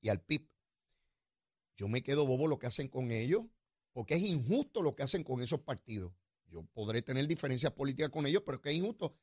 y 0.00 0.10
al 0.10 0.20
PIB, 0.20 0.48
yo 1.76 1.88
me 1.88 2.02
quedo 2.02 2.26
bobo 2.26 2.48
lo 2.48 2.58
que 2.58 2.66
hacen 2.66 2.88
con 2.88 3.10
ellos, 3.12 3.42
porque 3.92 4.14
es 4.14 4.20
injusto 4.20 4.82
lo 4.82 4.94
que 4.94 5.04
hacen 5.04 5.22
con 5.22 5.40
esos 5.40 5.60
partidos. 5.60 6.12
Yo 6.48 6.64
podré 6.74 7.02
tener 7.02 7.26
diferencias 7.26 7.72
políticas 7.72 8.10
con 8.10 8.26
ellos, 8.26 8.42
pero 8.44 8.56
es 8.56 8.62
que 8.62 8.70
es 8.70 8.76
injusto. 8.76 9.14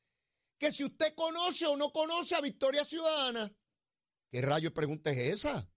Que 0.58 0.72
si 0.72 0.86
usted 0.86 1.14
conoce 1.16 1.66
o 1.68 1.76
no 1.76 1.92
conoce 1.92 2.36
a 2.36 2.42
Victoria 2.42 2.86
Ciudadana, 2.86 3.52
¿Qué 4.32 4.42
rayos 4.42 4.74
pregunta 4.74 5.12
es 5.12 5.18
esa? 5.18 5.70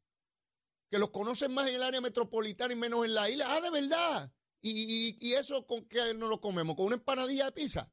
Que 0.91 0.99
los 0.99 1.11
conocen 1.11 1.53
más 1.53 1.69
en 1.69 1.77
el 1.77 1.83
área 1.83 2.01
metropolitana 2.01 2.73
y 2.73 2.77
menos 2.77 3.05
en 3.05 3.15
la 3.15 3.29
isla. 3.29 3.47
Ah, 3.49 3.61
de 3.61 3.71
verdad. 3.71 4.33
¿Y, 4.61 5.17
y, 5.21 5.35
eso 5.35 5.67
con 5.67 5.85
qué 5.87 6.15
no 6.15 6.27
lo 6.27 6.41
comemos? 6.41 6.75
¿Con 6.75 6.87
una 6.87 6.97
empanadilla 6.97 7.47
de 7.47 7.53
pizza? 7.53 7.93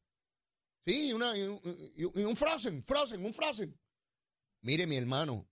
Sí, 0.82 1.14
una, 1.14 1.38
y, 1.38 1.44
un, 1.44 2.26
un 2.26 2.36
frozen, 2.36 2.84
frozen, 2.84 3.24
un 3.26 3.34
frozen. 3.34 3.80
Mire, 4.62 4.88
mi 4.88 4.96
hermano, 4.96 5.48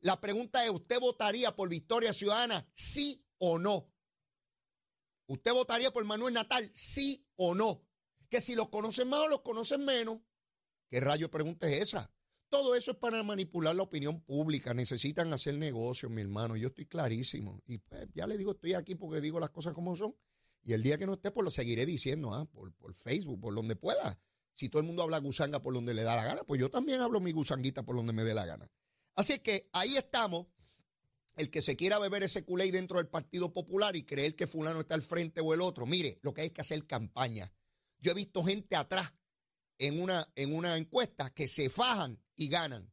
la 0.00 0.20
pregunta 0.20 0.64
es, 0.64 0.70
¿usted 0.70 1.00
votaría 1.00 1.56
por 1.56 1.68
Victoria 1.68 2.12
Ciudadana, 2.12 2.68
sí 2.74 3.26
o 3.38 3.58
no? 3.58 3.90
¿Usted 5.26 5.52
votaría 5.52 5.90
por 5.90 6.04
Manuel 6.04 6.34
Natal, 6.34 6.70
sí 6.74 7.26
o 7.36 7.54
no? 7.54 7.86
Que 8.28 8.40
si 8.40 8.54
los 8.54 8.68
conocen 8.68 9.08
más 9.08 9.20
o 9.20 9.28
los 9.28 9.40
conocen 9.40 9.84
menos. 9.84 10.20
¿Qué 10.90 11.00
rayo 11.00 11.30
pregunta 11.30 11.68
es 11.68 11.80
esa? 11.80 12.12
Todo 12.48 12.74
eso 12.74 12.92
es 12.92 12.96
para 12.96 13.22
manipular 13.22 13.76
la 13.76 13.82
opinión 13.82 14.20
pública. 14.20 14.72
Necesitan 14.72 15.32
hacer 15.32 15.54
negocios, 15.54 16.10
mi 16.10 16.22
hermano. 16.22 16.56
Yo 16.56 16.68
estoy 16.68 16.86
clarísimo. 16.86 17.62
Y 17.66 17.78
pues, 17.78 18.08
ya 18.14 18.26
le 18.26 18.38
digo, 18.38 18.52
estoy 18.52 18.74
aquí 18.74 18.94
porque 18.94 19.20
digo 19.20 19.38
las 19.38 19.50
cosas 19.50 19.74
como 19.74 19.94
son. 19.96 20.14
Y 20.62 20.72
el 20.72 20.82
día 20.82 20.98
que 20.98 21.06
no 21.06 21.14
esté, 21.14 21.30
pues 21.30 21.44
lo 21.44 21.50
seguiré 21.50 21.86
diciendo, 21.86 22.34
¿ah? 22.34 22.46
por, 22.46 22.72
Facebook, 22.94 23.40
por 23.40 23.54
donde 23.54 23.76
pueda. 23.76 24.18
Si 24.54 24.68
todo 24.68 24.80
el 24.80 24.86
mundo 24.86 25.02
habla 25.02 25.18
gusanga 25.18 25.62
por 25.62 25.72
donde 25.72 25.94
le 25.94 26.02
da 26.02 26.16
la 26.16 26.24
gana, 26.24 26.42
pues 26.44 26.60
yo 26.60 26.70
también 26.70 27.00
hablo 27.00 27.20
mi 27.20 27.32
gusanguita 27.32 27.84
por 27.84 27.96
donde 27.96 28.12
me 28.12 28.24
dé 28.24 28.34
la 28.34 28.44
gana. 28.44 28.70
Así 29.14 29.38
que 29.38 29.68
ahí 29.72 29.96
estamos. 29.96 30.46
El 31.36 31.50
que 31.50 31.62
se 31.62 31.76
quiera 31.76 32.00
beber 32.00 32.24
ese 32.24 32.44
culé 32.44 32.70
dentro 32.72 32.98
del 32.98 33.06
Partido 33.06 33.52
Popular 33.52 33.94
y 33.94 34.02
creer 34.02 34.34
que 34.34 34.48
fulano 34.48 34.80
está 34.80 34.94
al 34.94 35.02
frente 35.02 35.40
o 35.40 35.54
el 35.54 35.60
otro, 35.60 35.86
mire, 35.86 36.18
lo 36.22 36.34
que 36.34 36.40
hay 36.40 36.50
que 36.50 36.62
hacer 36.62 36.84
campaña. 36.84 37.52
Yo 38.00 38.10
he 38.10 38.14
visto 38.14 38.42
gente 38.42 38.74
atrás 38.74 39.12
en 39.78 40.00
una, 40.00 40.30
en 40.34 40.54
una 40.54 40.76
encuesta 40.76 41.30
que 41.30 41.48
se 41.48 41.70
fajan 41.70 42.22
y 42.36 42.48
ganan. 42.48 42.92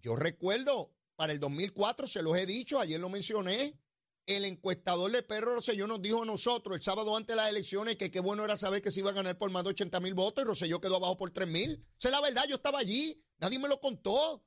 Yo 0.00 0.16
recuerdo, 0.16 0.94
para 1.16 1.32
el 1.32 1.40
2004, 1.40 2.06
se 2.06 2.22
los 2.22 2.36
he 2.36 2.46
dicho, 2.46 2.78
ayer 2.78 3.00
lo 3.00 3.08
mencioné, 3.08 3.78
el 4.26 4.44
encuestador 4.44 5.10
de 5.10 5.22
Perro 5.22 5.54
Rosselló 5.54 5.86
nos 5.86 6.02
dijo 6.02 6.22
a 6.22 6.26
nosotros 6.26 6.76
el 6.76 6.82
sábado 6.82 7.16
antes 7.16 7.28
de 7.28 7.36
las 7.36 7.48
elecciones 7.48 7.96
que 7.96 8.10
qué 8.10 8.20
bueno 8.20 8.44
era 8.44 8.56
saber 8.56 8.82
que 8.82 8.90
se 8.90 9.00
iba 9.00 9.10
a 9.10 9.14
ganar 9.14 9.38
por 9.38 9.50
más 9.50 9.62
de 9.62 9.70
80 9.70 10.00
mil 10.00 10.14
votos 10.14 10.42
y 10.42 10.46
Rosselló 10.46 10.80
quedó 10.80 10.96
abajo 10.96 11.16
por 11.16 11.30
3 11.30 11.48
mil. 11.48 11.86
Es 12.00 12.10
la 12.10 12.20
verdad, 12.20 12.44
yo 12.48 12.56
estaba 12.56 12.80
allí, 12.80 13.24
nadie 13.38 13.58
me 13.58 13.68
lo 13.68 13.80
contó. 13.80 14.44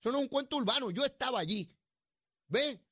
Eso 0.00 0.10
no 0.10 0.18
es 0.18 0.22
un 0.24 0.28
cuento 0.28 0.56
urbano, 0.56 0.90
yo 0.90 1.04
estaba 1.04 1.38
allí. 1.38 1.72
¿Ve? 2.48 2.84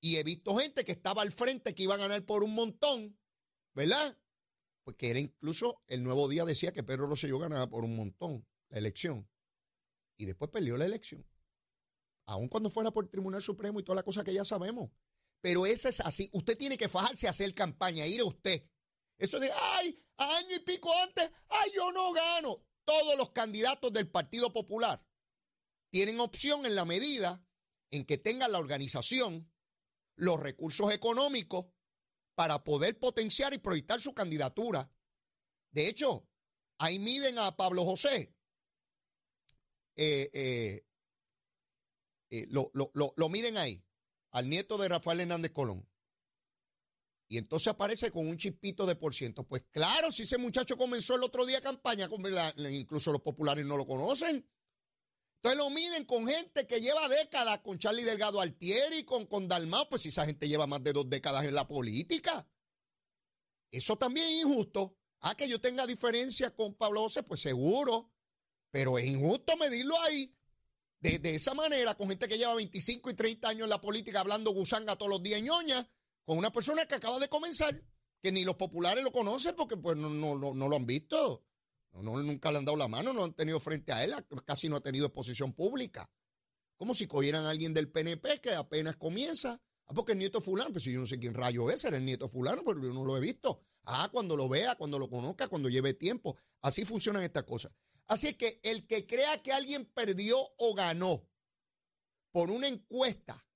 Y 0.00 0.16
he 0.16 0.22
visto 0.22 0.54
gente 0.56 0.84
que 0.84 0.92
estaba 0.92 1.22
al 1.22 1.32
frente 1.32 1.74
que 1.74 1.82
iba 1.82 1.96
a 1.96 1.98
ganar 1.98 2.24
por 2.24 2.44
un 2.44 2.54
montón, 2.54 3.18
¿verdad? 3.74 4.16
Porque 4.88 5.10
era 5.10 5.18
incluso 5.18 5.82
el 5.86 6.02
nuevo 6.02 6.30
día 6.30 6.46
decía 6.46 6.72
que 6.72 6.82
Pedro 6.82 7.06
Rosselló 7.06 7.38
ganaba 7.38 7.68
por 7.68 7.84
un 7.84 7.94
montón 7.94 8.48
la 8.70 8.78
elección. 8.78 9.28
Y 10.16 10.24
después 10.24 10.50
perdió 10.50 10.78
la 10.78 10.86
elección. 10.86 11.28
Aun 12.24 12.48
cuando 12.48 12.70
fuera 12.70 12.90
por 12.90 13.04
el 13.04 13.10
Tribunal 13.10 13.42
Supremo 13.42 13.78
y 13.78 13.82
toda 13.82 13.96
la 13.96 14.02
cosa 14.02 14.24
que 14.24 14.32
ya 14.32 14.46
sabemos. 14.46 14.90
Pero 15.42 15.66
ese 15.66 15.90
es 15.90 16.00
así. 16.00 16.30
Usted 16.32 16.56
tiene 16.56 16.78
que 16.78 16.88
fajarse 16.88 17.26
a 17.26 17.32
hacer 17.32 17.52
campaña, 17.52 18.06
ir 18.06 18.22
a 18.22 18.24
usted 18.24 18.66
Eso 19.18 19.38
de, 19.38 19.50
ay, 19.52 19.94
año 20.16 20.56
y 20.56 20.60
pico 20.60 20.90
antes, 21.02 21.30
ay, 21.50 21.70
yo 21.74 21.92
no 21.92 22.10
gano. 22.14 22.64
Todos 22.86 23.18
los 23.18 23.32
candidatos 23.32 23.92
del 23.92 24.10
Partido 24.10 24.54
Popular 24.54 25.06
tienen 25.90 26.18
opción 26.18 26.64
en 26.64 26.74
la 26.74 26.86
medida 26.86 27.46
en 27.90 28.06
que 28.06 28.16
tengan 28.16 28.52
la 28.52 28.58
organización, 28.58 29.52
los 30.16 30.40
recursos 30.40 30.90
económicos 30.94 31.66
para 32.38 32.62
poder 32.62 32.96
potenciar 33.00 33.52
y 33.52 33.58
proyectar 33.58 34.00
su 34.00 34.14
candidatura. 34.14 34.88
De 35.72 35.88
hecho, 35.88 36.24
ahí 36.78 37.00
miden 37.00 37.36
a 37.36 37.56
Pablo 37.56 37.84
José. 37.84 38.32
Eh, 39.96 40.30
eh, 40.32 40.86
eh, 42.30 42.46
lo, 42.48 42.70
lo 42.94 43.28
miden 43.28 43.56
ahí, 43.56 43.84
al 44.30 44.48
nieto 44.48 44.78
de 44.78 44.86
Rafael 44.86 45.18
Hernández 45.18 45.50
Colón. 45.50 45.84
Y 47.26 47.38
entonces 47.38 47.66
aparece 47.66 48.12
con 48.12 48.28
un 48.28 48.36
chispito 48.36 48.86
de 48.86 48.94
por 48.94 49.16
ciento. 49.16 49.42
Pues 49.42 49.64
claro, 49.72 50.12
si 50.12 50.22
ese 50.22 50.38
muchacho 50.38 50.76
comenzó 50.76 51.16
el 51.16 51.24
otro 51.24 51.44
día 51.44 51.60
campaña, 51.60 52.08
incluso 52.70 53.10
los 53.10 53.22
populares 53.22 53.66
no 53.66 53.76
lo 53.76 53.84
conocen. 53.84 54.48
Entonces 55.38 55.58
lo 55.58 55.70
miden 55.70 56.04
con 56.04 56.26
gente 56.26 56.66
que 56.66 56.80
lleva 56.80 57.08
décadas, 57.08 57.60
con 57.60 57.78
Charlie 57.78 58.02
Delgado 58.02 58.40
Altieri, 58.40 59.04
con, 59.04 59.26
con 59.26 59.46
Dalmau, 59.46 59.88
pues 59.88 60.02
si 60.02 60.08
esa 60.08 60.26
gente 60.26 60.48
lleva 60.48 60.66
más 60.66 60.82
de 60.82 60.92
dos 60.92 61.08
décadas 61.08 61.44
en 61.44 61.54
la 61.54 61.68
política. 61.68 62.48
Eso 63.70 63.96
también 63.96 64.26
es 64.26 64.42
injusto. 64.42 64.96
Ah, 65.20 65.36
que 65.36 65.48
yo 65.48 65.60
tenga 65.60 65.86
diferencia 65.86 66.54
con 66.54 66.74
Pablo 66.74 67.02
José, 67.02 67.22
pues 67.22 67.40
seguro. 67.40 68.12
Pero 68.70 68.98
es 68.98 69.06
injusto 69.06 69.56
medirlo 69.56 70.00
ahí. 70.02 70.34
De, 71.00 71.20
de, 71.20 71.36
esa 71.36 71.54
manera, 71.54 71.94
con 71.94 72.08
gente 72.08 72.26
que 72.26 72.38
lleva 72.38 72.54
25 72.56 73.10
y 73.10 73.14
30 73.14 73.48
años 73.48 73.62
en 73.64 73.70
la 73.70 73.80
política 73.80 74.20
hablando 74.20 74.50
gusanga 74.50 74.96
todos 74.96 75.10
los 75.10 75.22
días 75.22 75.40
ñoña, 75.40 75.88
con 76.24 76.36
una 76.36 76.50
persona 76.50 76.86
que 76.86 76.96
acaba 76.96 77.20
de 77.20 77.28
comenzar, 77.28 77.80
que 78.20 78.32
ni 78.32 78.44
los 78.44 78.56
populares 78.56 79.04
lo 79.04 79.12
conocen 79.12 79.54
porque 79.54 79.76
pues 79.76 79.96
no, 79.96 80.34
lo 80.34 80.76
han 80.76 80.86
visto. 80.86 81.44
No, 82.02 82.22
nunca 82.22 82.50
le 82.50 82.58
han 82.58 82.64
dado 82.64 82.76
la 82.76 82.88
mano, 82.88 83.12
no 83.12 83.24
han 83.24 83.34
tenido 83.34 83.60
frente 83.60 83.92
a 83.92 84.04
él, 84.04 84.14
casi 84.44 84.68
no 84.68 84.76
ha 84.76 84.80
tenido 84.80 85.06
exposición 85.06 85.52
pública. 85.52 86.10
Como 86.76 86.94
si 86.94 87.06
cogieran 87.06 87.44
a 87.44 87.50
alguien 87.50 87.74
del 87.74 87.90
PNP 87.90 88.40
que 88.40 88.54
apenas 88.54 88.96
comienza. 88.96 89.60
Ah, 89.86 89.94
porque 89.94 90.12
el 90.12 90.18
nieto 90.18 90.40
fulano, 90.40 90.70
pues 90.70 90.84
yo 90.84 91.00
no 91.00 91.06
sé 91.06 91.18
quién 91.18 91.34
rayo 91.34 91.70
es, 91.70 91.84
era 91.84 91.96
el 91.96 92.04
nieto 92.04 92.28
fulano, 92.28 92.62
pero 92.64 92.80
yo 92.80 92.92
no 92.92 93.04
lo 93.04 93.16
he 93.16 93.20
visto. 93.20 93.62
Ah, 93.84 94.08
cuando 94.12 94.36
lo 94.36 94.48
vea, 94.48 94.76
cuando 94.76 94.98
lo 94.98 95.08
conozca, 95.08 95.48
cuando 95.48 95.68
lleve 95.68 95.94
tiempo. 95.94 96.36
Así 96.60 96.84
funcionan 96.84 97.22
estas 97.22 97.44
cosas. 97.44 97.72
Así 98.06 98.28
es 98.28 98.36
que 98.36 98.60
el 98.62 98.86
que 98.86 99.06
crea 99.06 99.42
que 99.42 99.52
alguien 99.52 99.86
perdió 99.86 100.38
o 100.58 100.74
ganó 100.74 101.26
por 102.32 102.50
una 102.50 102.68
encuesta 102.68 103.46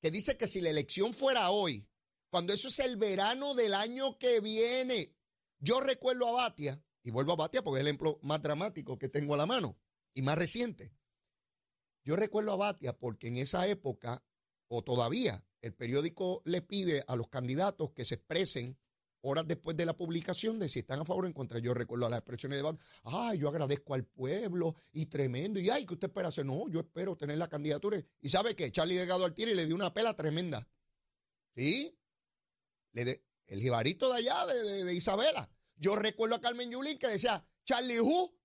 que 0.00 0.10
dice 0.10 0.36
que 0.36 0.46
si 0.46 0.60
la 0.60 0.70
elección 0.70 1.12
fuera 1.12 1.50
hoy, 1.50 1.88
cuando 2.30 2.52
eso 2.52 2.68
es 2.68 2.78
el 2.80 2.96
verano 2.96 3.54
del 3.54 3.74
año 3.74 4.18
que 4.18 4.40
viene. 4.40 5.14
Yo 5.58 5.80
recuerdo 5.80 6.28
a 6.28 6.32
Batia, 6.32 6.82
y 7.02 7.10
vuelvo 7.10 7.32
a 7.32 7.36
Batia 7.36 7.62
porque 7.62 7.78
es 7.78 7.80
el 7.82 7.88
ejemplo 7.88 8.18
más 8.22 8.42
dramático 8.42 8.98
que 8.98 9.08
tengo 9.08 9.34
a 9.34 9.36
la 9.36 9.46
mano 9.46 9.76
y 10.14 10.22
más 10.22 10.36
reciente. 10.36 10.92
Yo 12.04 12.16
recuerdo 12.16 12.52
a 12.52 12.56
Batia 12.56 12.92
porque 12.92 13.28
en 13.28 13.36
esa 13.36 13.66
época, 13.66 14.24
o 14.68 14.82
todavía, 14.82 15.44
el 15.62 15.74
periódico 15.74 16.42
le 16.44 16.62
pide 16.62 17.04
a 17.06 17.16
los 17.16 17.28
candidatos 17.28 17.90
que 17.92 18.04
se 18.04 18.16
expresen 18.16 18.78
horas 19.20 19.46
después 19.46 19.76
de 19.76 19.84
la 19.84 19.96
publicación 19.96 20.58
de 20.58 20.68
si 20.68 20.78
están 20.80 21.00
a 21.00 21.04
favor 21.04 21.24
o 21.24 21.26
en 21.26 21.32
contra. 21.32 21.58
Yo 21.58 21.74
recuerdo 21.74 22.06
a 22.06 22.10
las 22.10 22.20
expresiones 22.20 22.58
de 22.58 22.62
Batia, 22.62 22.80
ay, 23.04 23.38
yo 23.38 23.48
agradezco 23.48 23.94
al 23.94 24.04
pueblo 24.04 24.74
y 24.92 25.06
tremendo, 25.06 25.60
y 25.60 25.70
ay, 25.70 25.84
que 25.84 25.94
usted 25.94 26.08
espera 26.08 26.28
hacer, 26.28 26.46
no, 26.46 26.68
yo 26.68 26.80
espero 26.80 27.16
tener 27.16 27.38
la 27.38 27.48
candidatura. 27.48 28.02
Y 28.20 28.28
sabe 28.28 28.54
que 28.54 28.70
Charlie 28.70 28.96
Delgado 28.96 29.24
Altieri 29.24 29.54
le 29.54 29.66
dio 29.66 29.74
una 29.74 29.92
pela 29.92 30.14
tremenda. 30.14 30.68
¿Sí? 31.54 31.94
el 32.94 33.60
jibarito 33.60 34.12
de 34.12 34.18
allá, 34.18 34.46
de, 34.46 34.94
Isabela. 34.94 35.48
Yo 35.78 35.96
recuerdo 35.96 36.34
a 36.34 36.40
Carmen 36.40 36.70
Yulín 36.70 36.98
que 36.98 37.08
decía, 37.08 37.46
Charlie 37.64 38.00
Who, 38.00 38.36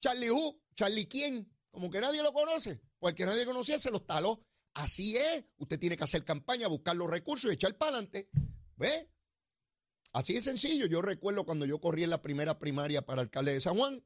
Charlie 0.00 0.30
Who, 0.30 0.62
Charlie 0.74 1.06
quién, 1.06 1.52
como 1.70 1.90
que 1.90 2.00
nadie 2.00 2.22
lo 2.22 2.32
conoce, 2.32 2.80
pues 2.98 3.14
que 3.14 3.26
nadie 3.26 3.44
conocía 3.44 3.78
se 3.78 3.90
los 3.90 4.06
taló. 4.06 4.44
Así 4.74 5.16
es, 5.16 5.44
usted 5.58 5.78
tiene 5.78 5.96
que 5.96 6.04
hacer 6.04 6.24
campaña, 6.24 6.66
buscar 6.66 6.96
los 6.96 7.10
recursos 7.10 7.50
y 7.50 7.54
echar 7.54 7.76
para 7.76 7.96
adelante. 7.96 8.30
¿Ve? 8.76 9.10
Así 10.12 10.34
de 10.34 10.42
sencillo. 10.42 10.86
Yo 10.86 11.02
recuerdo 11.02 11.44
cuando 11.44 11.66
yo 11.66 11.80
corrí 11.80 12.04
en 12.04 12.10
la 12.10 12.22
primera 12.22 12.58
primaria 12.58 13.02
para 13.02 13.22
alcalde 13.22 13.52
de 13.52 13.60
San 13.60 13.76
Juan. 13.76 14.04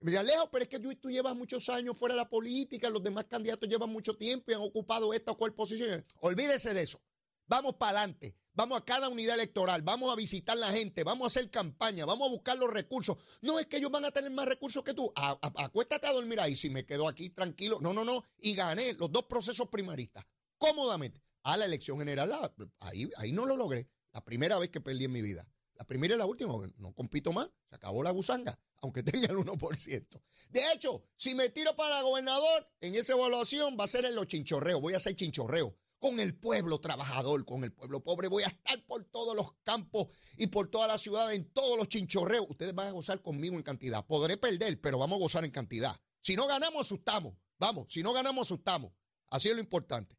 Me 0.00 0.12
decía, 0.12 0.20
Alejo, 0.20 0.50
pero 0.50 0.62
es 0.62 0.68
que 0.68 0.78
tú, 0.78 1.10
llevas 1.10 1.36
muchos 1.36 1.68
años 1.68 1.98
fuera 1.98 2.14
de 2.14 2.20
la 2.20 2.30
política, 2.30 2.88
los 2.88 3.02
demás 3.02 3.26
candidatos 3.26 3.68
llevan 3.68 3.90
mucho 3.90 4.16
tiempo 4.16 4.50
y 4.50 4.54
han 4.54 4.62
ocupado 4.62 5.12
esta 5.12 5.32
o 5.32 5.36
cual 5.36 5.54
posición. 5.54 6.04
Olvídese 6.20 6.72
de 6.72 6.82
eso. 6.82 7.02
Vamos 7.46 7.74
para 7.74 7.98
adelante. 7.98 8.39
Vamos 8.54 8.78
a 8.78 8.84
cada 8.84 9.08
unidad 9.08 9.36
electoral, 9.36 9.82
vamos 9.82 10.12
a 10.12 10.16
visitar 10.16 10.56
la 10.56 10.70
gente, 10.72 11.04
vamos 11.04 11.24
a 11.24 11.26
hacer 11.28 11.50
campaña, 11.50 12.04
vamos 12.04 12.28
a 12.28 12.30
buscar 12.30 12.58
los 12.58 12.68
recursos. 12.70 13.16
No 13.42 13.58
es 13.58 13.66
que 13.66 13.76
ellos 13.76 13.90
van 13.90 14.04
a 14.04 14.10
tener 14.10 14.30
más 14.32 14.46
recursos 14.46 14.82
que 14.82 14.92
tú. 14.92 15.12
acuéstate 15.14 16.08
a 16.08 16.12
dormir 16.12 16.40
ahí. 16.40 16.56
Si 16.56 16.68
me 16.68 16.84
quedo 16.84 17.06
aquí 17.06 17.30
tranquilo. 17.30 17.78
No, 17.80 17.92
no, 17.92 18.04
no. 18.04 18.24
Y 18.38 18.54
gané 18.54 18.94
los 18.94 19.10
dos 19.12 19.24
procesos 19.24 19.68
primaristas 19.68 20.24
cómodamente. 20.58 21.22
A 21.42 21.56
la 21.56 21.64
elección 21.64 21.98
general, 21.98 22.30
ah, 22.32 22.52
ahí, 22.80 23.08
ahí 23.16 23.32
no 23.32 23.46
lo 23.46 23.56
logré. 23.56 23.88
La 24.12 24.22
primera 24.22 24.58
vez 24.58 24.68
que 24.68 24.80
perdí 24.80 25.06
en 25.06 25.12
mi 25.12 25.22
vida. 25.22 25.48
La 25.74 25.86
primera 25.86 26.14
y 26.14 26.18
la 26.18 26.26
última, 26.26 26.54
no 26.76 26.92
compito 26.92 27.32
más. 27.32 27.48
Se 27.70 27.76
acabó 27.76 28.02
la 28.02 28.10
gusanga, 28.10 28.60
aunque 28.82 29.02
tenga 29.02 29.28
el 29.28 29.38
1%. 29.38 30.22
De 30.50 30.60
hecho, 30.74 31.02
si 31.16 31.34
me 31.34 31.48
tiro 31.48 31.74
para 31.76 32.02
gobernador, 32.02 32.68
en 32.82 32.94
esa 32.94 33.14
evaluación 33.14 33.78
va 33.80 33.84
a 33.84 33.86
ser 33.86 34.04
en 34.04 34.14
los 34.14 34.26
chinchorreos. 34.26 34.82
Voy 34.82 34.92
a 34.92 34.98
hacer 34.98 35.16
chinchorreo 35.16 35.74
con 36.00 36.18
el 36.18 36.34
pueblo 36.34 36.80
trabajador, 36.80 37.44
con 37.44 37.62
el 37.62 37.72
pueblo 37.72 38.02
pobre. 38.02 38.26
Voy 38.26 38.42
a 38.42 38.48
estar 38.48 38.82
por 38.86 39.04
todos 39.04 39.36
los 39.36 39.52
campos 39.62 40.08
y 40.36 40.48
por 40.48 40.68
toda 40.68 40.88
la 40.88 40.98
ciudad, 40.98 41.32
en 41.32 41.44
todos 41.52 41.76
los 41.76 41.88
chinchorreos. 41.88 42.46
Ustedes 42.48 42.74
van 42.74 42.88
a 42.88 42.92
gozar 42.92 43.22
conmigo 43.22 43.56
en 43.56 43.62
cantidad. 43.62 44.04
Podré 44.04 44.36
perder, 44.38 44.80
pero 44.80 44.98
vamos 44.98 45.18
a 45.18 45.20
gozar 45.20 45.44
en 45.44 45.50
cantidad. 45.50 45.94
Si 46.22 46.34
no 46.34 46.46
ganamos, 46.46 46.80
asustamos. 46.80 47.34
Vamos, 47.58 47.86
si 47.90 48.02
no 48.02 48.12
ganamos, 48.14 48.46
asustamos. 48.46 48.92
Así 49.28 49.48
es 49.48 49.54
lo 49.54 49.60
importante. 49.60 50.18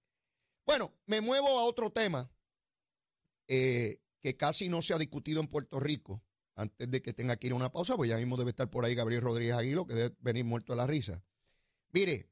Bueno, 0.65 0.93
me 1.07 1.19
muevo 1.19 1.59
a 1.59 1.63
otro 1.63 1.91
tema 1.91 2.31
eh, 3.47 3.99
que 4.21 4.37
casi 4.37 4.69
no 4.69 4.83
se 4.83 4.93
ha 4.93 4.97
discutido 4.99 5.41
en 5.41 5.47
Puerto 5.47 5.79
Rico. 5.79 6.23
Antes 6.55 6.91
de 6.91 7.01
que 7.01 7.13
tenga 7.13 7.37
que 7.37 7.47
ir 7.47 7.53
a 7.53 7.55
una 7.55 7.71
pausa, 7.71 7.95
pues 7.95 8.09
ya 8.09 8.17
mismo 8.17 8.37
debe 8.37 8.51
estar 8.51 8.69
por 8.69 8.85
ahí 8.85 8.93
Gabriel 8.93 9.21
Rodríguez 9.21 9.55
Aguilo, 9.55 9.87
que 9.87 9.95
debe 9.95 10.15
venir 10.19 10.45
muerto 10.45 10.73
a 10.73 10.75
la 10.75 10.85
risa. 10.85 11.23
Mire, 11.91 12.29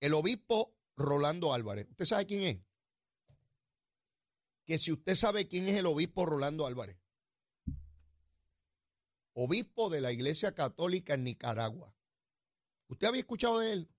el 0.00 0.14
obispo 0.14 0.75
Rolando 0.96 1.52
Álvarez. 1.52 1.86
¿Usted 1.90 2.04
sabe 2.04 2.26
quién 2.26 2.42
es? 2.42 2.60
Que 4.64 4.78
si 4.78 4.92
usted 4.92 5.14
sabe 5.14 5.46
quién 5.46 5.66
es 5.66 5.76
el 5.76 5.86
obispo 5.86 6.26
Rolando 6.26 6.66
Álvarez, 6.66 6.98
obispo 9.34 9.90
de 9.90 10.00
la 10.00 10.12
Iglesia 10.12 10.54
Católica 10.54 11.14
en 11.14 11.24
Nicaragua. 11.24 11.94
¿Usted 12.88 13.06
había 13.06 13.20
escuchado 13.20 13.58
de 13.58 13.72
él? 13.72 13.90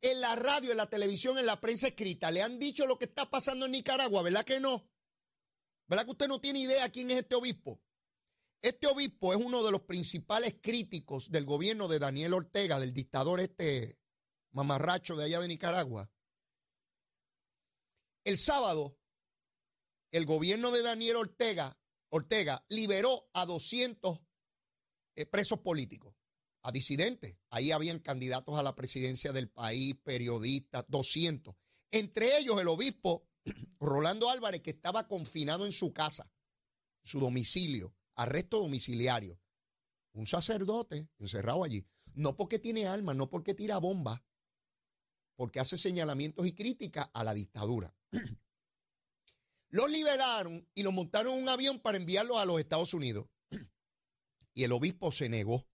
En 0.00 0.20
la 0.20 0.34
radio, 0.34 0.72
en 0.72 0.76
la 0.76 0.90
televisión, 0.90 1.38
en 1.38 1.46
la 1.46 1.60
prensa 1.60 1.86
escrita, 1.86 2.32
le 2.32 2.42
han 2.42 2.58
dicho 2.58 2.86
lo 2.86 2.98
que 2.98 3.04
está 3.04 3.30
pasando 3.30 3.66
en 3.66 3.72
Nicaragua, 3.72 4.22
¿verdad 4.22 4.44
que 4.44 4.58
no? 4.58 4.90
¿Verdad 5.86 6.04
que 6.04 6.10
usted 6.10 6.28
no 6.28 6.40
tiene 6.40 6.58
idea 6.58 6.90
quién 6.90 7.10
es 7.12 7.18
este 7.18 7.36
obispo? 7.36 7.80
Este 8.60 8.88
obispo 8.88 9.32
es 9.32 9.44
uno 9.44 9.62
de 9.62 9.70
los 9.70 9.82
principales 9.82 10.56
críticos 10.60 11.30
del 11.30 11.44
gobierno 11.44 11.86
de 11.86 12.00
Daniel 12.00 12.34
Ortega, 12.34 12.80
del 12.80 12.92
dictador 12.92 13.40
este 13.40 13.98
mamarracho 14.50 15.14
de 15.14 15.24
allá 15.24 15.40
de 15.40 15.48
Nicaragua. 15.48 16.10
El 18.24 18.38
sábado, 18.38 18.96
el 20.12 20.26
gobierno 20.26 20.70
de 20.70 20.82
Daniel 20.82 21.16
Ortega, 21.16 21.76
Ortega 22.08 22.64
liberó 22.68 23.28
a 23.32 23.46
200 23.46 24.20
eh, 25.16 25.26
presos 25.26 25.58
políticos, 25.60 26.14
a 26.62 26.70
disidentes. 26.70 27.36
Ahí 27.50 27.72
habían 27.72 27.98
candidatos 27.98 28.56
a 28.58 28.62
la 28.62 28.76
presidencia 28.76 29.32
del 29.32 29.48
país, 29.50 29.96
periodistas, 30.04 30.84
200. 30.88 31.56
Entre 31.90 32.38
ellos 32.38 32.60
el 32.60 32.68
obispo 32.68 33.28
Rolando 33.80 34.30
Álvarez, 34.30 34.60
que 34.60 34.70
estaba 34.70 35.08
confinado 35.08 35.66
en 35.66 35.72
su 35.72 35.92
casa, 35.92 36.32
su 37.02 37.18
domicilio, 37.18 37.92
arresto 38.14 38.60
domiciliario. 38.60 39.40
Un 40.12 40.26
sacerdote 40.26 41.08
encerrado 41.18 41.64
allí. 41.64 41.84
No 42.14 42.36
porque 42.36 42.58
tiene 42.58 42.86
alma, 42.86 43.14
no 43.14 43.30
porque 43.30 43.54
tira 43.54 43.78
bombas, 43.78 44.20
porque 45.42 45.58
hace 45.58 45.76
señalamientos 45.76 46.46
y 46.46 46.52
críticas 46.52 47.10
a 47.12 47.24
la 47.24 47.34
dictadura. 47.34 47.92
Los 49.70 49.90
liberaron 49.90 50.68
y 50.72 50.84
los 50.84 50.92
montaron 50.92 51.34
en 51.34 51.42
un 51.42 51.48
avión 51.48 51.80
para 51.80 51.96
enviarlos 51.98 52.38
a 52.38 52.44
los 52.44 52.60
Estados 52.60 52.94
Unidos. 52.94 53.26
Y 54.54 54.62
el 54.62 54.70
obispo 54.70 55.10
se 55.10 55.28
negó. 55.28 55.66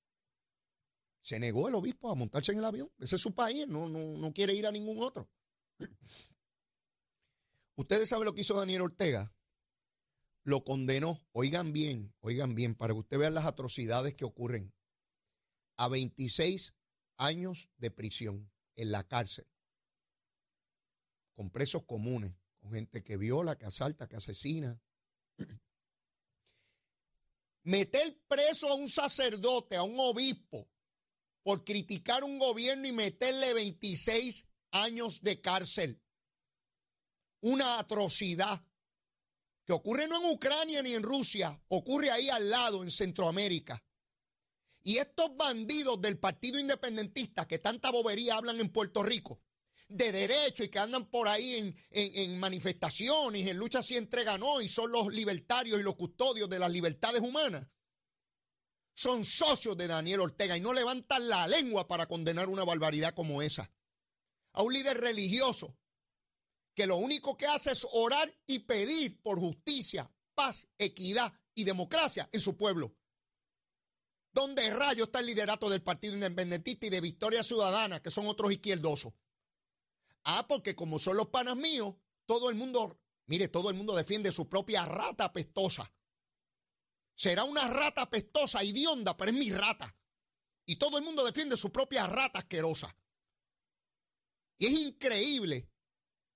Se 1.21 1.39
negó 1.39 1.69
el 1.69 1.75
obispo 1.75 2.11
a 2.11 2.15
montarse 2.15 2.53
en 2.53 2.61
el 2.61 2.65
avión. 2.65 2.91
Ese 2.99 3.17
es 3.17 3.21
su 3.21 3.35
país, 3.35 3.69
no, 3.69 3.91
no, 3.91 4.17
no 4.17 4.33
quiere 4.33 4.55
ir 4.55 4.67
a 4.67 4.73
ningún 4.73 5.03
otro. 5.03 5.29
Ustedes 7.77 8.09
saben 8.09 8.25
lo 8.25 8.35
que 8.35 8.41
hizo 8.41 8.55
Daniel 8.55 8.81
Ortega. 8.81 9.37
Lo 10.45 10.65
condenó, 10.65 11.21
oigan 11.33 11.75
bien, 11.75 12.15
oigan 12.21 12.55
bien, 12.55 12.75
para 12.75 12.95
que 12.95 13.01
ustedes 13.01 13.21
vean 13.21 13.35
las 13.35 13.45
atrocidades 13.45 14.15
que 14.15 14.25
ocurren. 14.25 14.73
A 15.77 15.89
26 15.89 16.73
años 17.19 17.69
de 17.77 17.91
prisión 17.91 18.51
en 18.77 18.93
la 18.93 19.07
cárcel 19.07 19.47
con 21.39 21.51
presos 21.51 21.85
comunes, 21.85 22.35
con 22.59 22.73
gente 22.73 23.05
que 23.05 23.17
viola, 23.17 23.57
que 23.57 23.65
asalta, 23.65 24.09
que 24.09 24.17
asesina. 24.17 24.83
Meter 27.63 28.21
preso 28.27 28.69
a 28.69 28.75
un 28.75 28.89
sacerdote, 28.89 29.77
a 29.77 29.85
un 29.85 29.95
obispo, 30.01 30.69
por 31.45 31.63
criticar 31.63 32.25
un 32.25 32.41
gobierno 32.41 32.89
y 32.89 32.93
meterle 32.93 33.55
26 33.55 34.49
años 34.73 35.23
de 35.23 35.41
cárcel. 35.41 36.03
Una 37.43 37.79
atrocidad 37.79 38.67
que 39.65 39.75
ocurre 39.75 40.09
no 40.09 40.21
en 40.21 40.33
Ucrania 40.33 40.83
ni 40.83 40.95
en 40.95 41.05
Rusia, 41.05 41.63
ocurre 41.69 42.11
ahí 42.11 42.29
al 42.31 42.51
lado, 42.51 42.83
en 42.83 42.91
Centroamérica. 42.91 43.81
Y 44.83 44.97
estos 44.97 45.37
bandidos 45.37 46.01
del 46.01 46.19
Partido 46.19 46.59
Independentista 46.59 47.47
que 47.47 47.61
tanta 47.61 47.93
bobería 47.93 48.35
hablan 48.35 48.59
en 48.59 48.73
Puerto 48.73 49.05
Rico, 49.05 49.41
de 49.89 50.13
derecho 50.13 50.63
y 50.63 50.69
que 50.69 50.79
andan 50.79 51.07
por 51.07 51.29
ahí 51.29 51.55
en, 51.55 51.77
en, 51.91 52.39
manifestaciones, 52.39 53.47
en 53.47 53.57
lucha 53.57 53.83
si 53.83 53.97
entrega 53.97 54.37
no, 54.37 54.61
y 54.61 54.69
son 54.69 54.93
los 54.93 55.13
libertarios 55.13 55.81
y 55.81 55.83
los 55.83 55.95
custodios 55.95 56.49
de 56.49 56.59
las 56.59 56.71
libertades 56.71 57.23
humanas, 57.23 57.67
son 58.95 59.25
socios 59.25 59.77
de 59.77 59.87
Daniel 59.87 60.21
Ortega 60.21 60.57
y 60.57 60.61
no 60.61 60.73
levantan 60.73 61.29
la 61.29 61.47
lengua 61.47 61.89
para 61.89 62.07
condenar 62.07 62.49
una 62.49 62.65
barbaridad 62.65 63.15
como 63.15 63.43
esa. 63.43 63.73
A 64.53 64.63
un 64.63 64.73
líder 64.73 64.99
religioso 64.99 65.79
que 66.75 66.87
lo 66.87 66.97
único 66.97 67.37
que 67.37 67.47
hace 67.47 67.73
es 67.73 67.87
orar 67.93 68.33
y 68.47 68.61
pedir 68.61 69.21
por 69.23 69.39
justicia, 69.39 70.13
paz, 70.35 70.69
equidad 70.79 71.33
y 71.55 71.65
democracia 71.65 72.29
en 72.33 72.41
su 72.41 72.57
pueblo. 72.57 72.95
¿Dónde 74.33 74.69
rayo 74.71 75.05
está 75.05 75.21
el 75.21 75.27
liderato 75.27 75.71
del 75.71 75.83
Partido 75.83 76.15
Independentista 76.15 76.87
y 76.87 76.91
de 76.91 77.01
Victoria 77.01 77.43
Ciudadana, 77.43 78.01
que 78.03 78.11
son 78.11 78.27
otros 78.27 78.53
izquierdosos? 78.53 79.13
Ah, 80.25 80.47
porque 80.49 80.75
como 80.75 80.99
son 80.99 81.17
los 81.17 81.29
panas 81.29 81.57
míos, 81.57 81.95
todo 82.27 82.51
el 82.51 82.57
mundo, 82.57 83.01
mire, 83.27 83.49
todo 83.49 83.71
el 83.71 83.77
mundo 83.77 83.95
defiende 83.95 84.33
su 84.33 84.49
propia 84.49 84.85
rata 84.85 85.33
pestosa. 85.33 85.93
Será 87.15 87.45
una 87.45 87.69
rata 87.69 88.09
pestosa, 88.09 88.63
idionda, 88.63 89.17
pero 89.17 89.31
es 89.31 89.37
mi 89.37 89.51
rata. 89.51 89.97
Y 90.67 90.77
todo 90.77 90.99
el 90.99 91.05
mundo 91.05 91.25
defiende 91.25 91.57
su 91.57 91.73
propia 91.73 92.07
rata 92.07 92.41
asquerosa. 92.41 92.97
Y 94.59 94.67
es 94.67 94.73
increíble. 94.73 95.71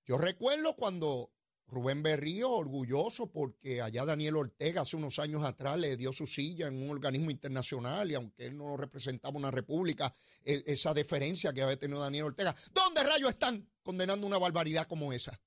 Yo 0.05 0.17
recuerdo 0.17 0.75
cuando 0.75 1.32
Rubén 1.73 2.03
Berrío, 2.03 2.51
orgulloso 2.51 3.31
porque 3.31 3.81
allá 3.81 4.05
Daniel 4.05 4.37
Ortega 4.37 4.81
hace 4.81 4.95
unos 4.95 5.19
años 5.19 5.43
atrás 5.43 5.77
le 5.77 5.97
dio 5.97 6.13
su 6.13 6.27
silla 6.27 6.67
en 6.67 6.81
un 6.81 6.91
organismo 6.91 7.31
internacional 7.31 8.11
y 8.11 8.13
aunque 8.13 8.45
él 8.45 8.57
no 8.57 8.77
representaba 8.77 9.37
una 9.37 9.51
república, 9.51 10.13
e, 10.43 10.63
esa 10.67 10.93
deferencia 10.93 11.51
que 11.51 11.61
había 11.61 11.77
tenido 11.77 11.99
Daniel 11.99 12.25
Ortega, 12.25 12.55
¿dónde 12.73 13.03
rayos 13.03 13.31
están? 13.31 13.67
condenando 13.83 14.25
una 14.25 14.37
barbaridad 14.37 14.87
como 14.87 15.13
esa. 15.13 15.39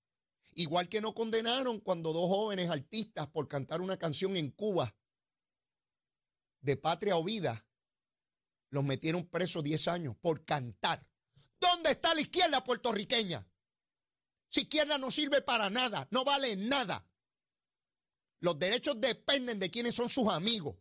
Igual 0.55 0.89
que 0.89 1.01
no 1.01 1.15
condenaron 1.15 1.81
cuando 1.81 2.13
dos 2.13 2.29
jóvenes 2.29 2.71
artistas 2.71 3.27
por 3.29 3.49
cantar 3.49 3.81
una 3.81 3.99
canción 3.99 4.37
en 4.37 4.51
Cuba 4.51 4.95
de 6.61 6.77
Patria 6.77 7.17
o 7.17 7.25
Vida 7.25 7.67
los 8.71 8.85
metieron 8.85 9.27
presos 9.27 9.63
10 9.63 9.89
años 9.89 10.17
por 10.21 10.45
cantar. 10.45 11.07
¿Dónde 11.61 11.93
está 11.93 12.15
la 12.15 12.21
izquierda 12.21 12.63
puertorriqueña? 12.63 13.47
Izquierda 14.61 14.99
no 14.99 15.11
sirve 15.11 15.43
para 15.43 15.71
nada, 15.71 16.09
no 16.11 16.25
vale 16.25 16.57
nada. 16.57 17.09
Los 18.41 18.59
derechos 18.59 19.01
dependen 19.01 19.59
de 19.59 19.71
quiénes 19.71 19.95
son 19.95 20.09
sus 20.09 20.29
amigos. 20.29 20.77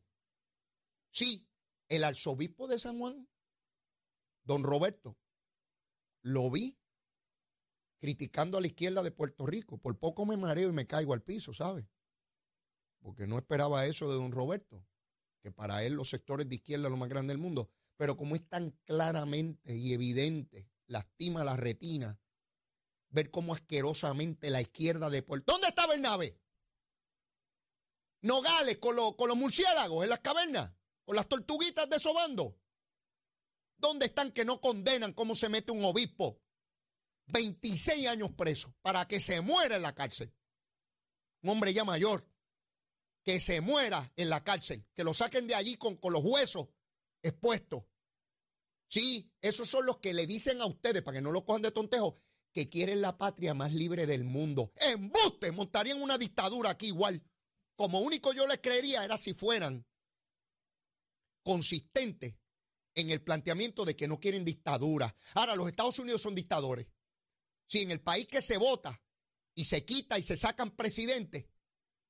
Sí, 1.11 1.47
el 1.87 2.03
arzobispo 2.03 2.67
de 2.67 2.79
San 2.79 2.99
Juan, 2.99 3.27
don 4.43 4.63
Roberto, 4.63 5.17
lo 6.21 6.49
vi 6.51 6.77
criticando 7.99 8.57
a 8.57 8.61
la 8.61 8.67
izquierda 8.67 9.01
de 9.03 9.11
Puerto 9.11 9.45
Rico. 9.45 9.77
Por 9.77 9.97
poco 9.97 10.25
me 10.25 10.37
mareo 10.37 10.69
y 10.69 10.73
me 10.73 10.87
caigo 10.87 11.13
al 11.13 11.23
piso, 11.23 11.53
¿sabe? 11.53 11.87
Porque 12.99 13.27
no 13.27 13.37
esperaba 13.37 13.85
eso 13.85 14.09
de 14.09 14.15
don 14.15 14.31
Roberto, 14.31 14.85
que 15.41 15.51
para 15.51 15.83
él 15.83 15.93
los 15.93 16.09
sectores 16.09 16.49
de 16.49 16.55
izquierda 16.55 16.85
son 16.85 16.93
lo 16.93 16.97
más 16.97 17.09
grande 17.09 17.33
del 17.33 17.41
mundo. 17.41 17.69
Pero 17.97 18.17
como 18.17 18.35
es 18.35 18.47
tan 18.47 18.71
claramente 18.83 19.75
y 19.75 19.93
evidente, 19.93 20.67
lastima 20.87 21.43
la 21.43 21.55
retina, 21.55 22.19
ver 23.15 23.31
cómo 23.31 23.53
asquerosamente 23.53 24.51
la 24.51 24.61
izquierda 24.61 25.09
de 25.09 25.23
Puerto 25.23 25.53
¿Dónde 25.53 25.69
está 25.69 25.87
Bernabe? 25.87 26.39
Nogales 28.21 28.77
con, 28.77 28.95
con 29.15 29.27
los 29.27 29.37
murciélagos 29.37 30.03
en 30.03 30.09
las 30.09 30.19
cavernas, 30.19 30.71
con 31.03 31.15
las 31.15 31.27
tortuguitas 31.27 31.89
de 31.89 31.99
sobando. 31.99 32.59
¿Dónde 33.77 34.07
están 34.07 34.31
que 34.31 34.45
no 34.45 34.61
condenan 34.61 35.13
cómo 35.13 35.35
se 35.35 35.49
mete 35.49 35.71
un 35.71 35.83
obispo 35.83 36.41
26 37.27 38.07
años 38.07 38.31
preso 38.31 38.75
para 38.81 39.07
que 39.07 39.19
se 39.19 39.41
muera 39.41 39.75
en 39.75 39.81
la 39.81 39.95
cárcel. 39.95 40.33
Un 41.41 41.51
hombre 41.51 41.73
ya 41.73 41.83
mayor, 41.83 42.27
que 43.23 43.39
se 43.39 43.61
muera 43.61 44.11
en 44.15 44.29
la 44.29 44.43
cárcel, 44.43 44.85
que 44.93 45.03
lo 45.03 45.13
saquen 45.13 45.47
de 45.47 45.55
allí 45.55 45.77
con, 45.77 45.97
con 45.97 46.13
los 46.13 46.23
huesos 46.23 46.67
expuestos. 47.21 47.83
Sí, 48.87 49.31
esos 49.41 49.67
son 49.67 49.85
los 49.85 49.97
que 49.97 50.13
le 50.13 50.27
dicen 50.27 50.61
a 50.61 50.65
ustedes, 50.65 51.01
para 51.01 51.17
que 51.17 51.21
no 51.21 51.31
lo 51.31 51.43
cojan 51.45 51.63
de 51.63 51.71
tontejo, 51.71 52.15
que 52.55 52.69
quieren 52.69 53.01
la 53.01 53.17
patria 53.17 53.53
más 53.53 53.73
libre 53.73 54.05
del 54.07 54.23
mundo. 54.23 54.71
Embuste, 54.77 55.51
montarían 55.51 56.01
una 56.01 56.17
dictadura 56.17 56.69
aquí 56.69 56.87
igual. 56.87 57.21
Como 57.75 57.99
único 57.99 58.31
yo 58.31 58.47
les 58.47 58.59
creería 58.59 59.03
era 59.03 59.17
si 59.17 59.33
fueran 59.33 59.85
consistentes 61.43 62.35
en 62.95 63.11
el 63.11 63.21
planteamiento 63.21 63.83
de 63.83 63.97
que 63.97 64.07
no 64.07 64.21
quieren 64.21 64.45
dictadura. 64.45 65.13
Ahora, 65.33 65.57
los 65.57 65.67
Estados 65.67 65.99
Unidos 65.99 66.21
son 66.21 66.33
dictadores. 66.33 66.87
Si 67.67 67.81
en 67.81 67.91
el 67.91 67.99
país 67.99 68.25
que 68.25 68.41
se 68.41 68.55
vota 68.55 69.03
y 69.53 69.65
se 69.65 69.83
quita 69.83 70.17
y 70.17 70.23
se 70.23 70.37
sacan 70.37 70.71
presidentes, 70.77 71.47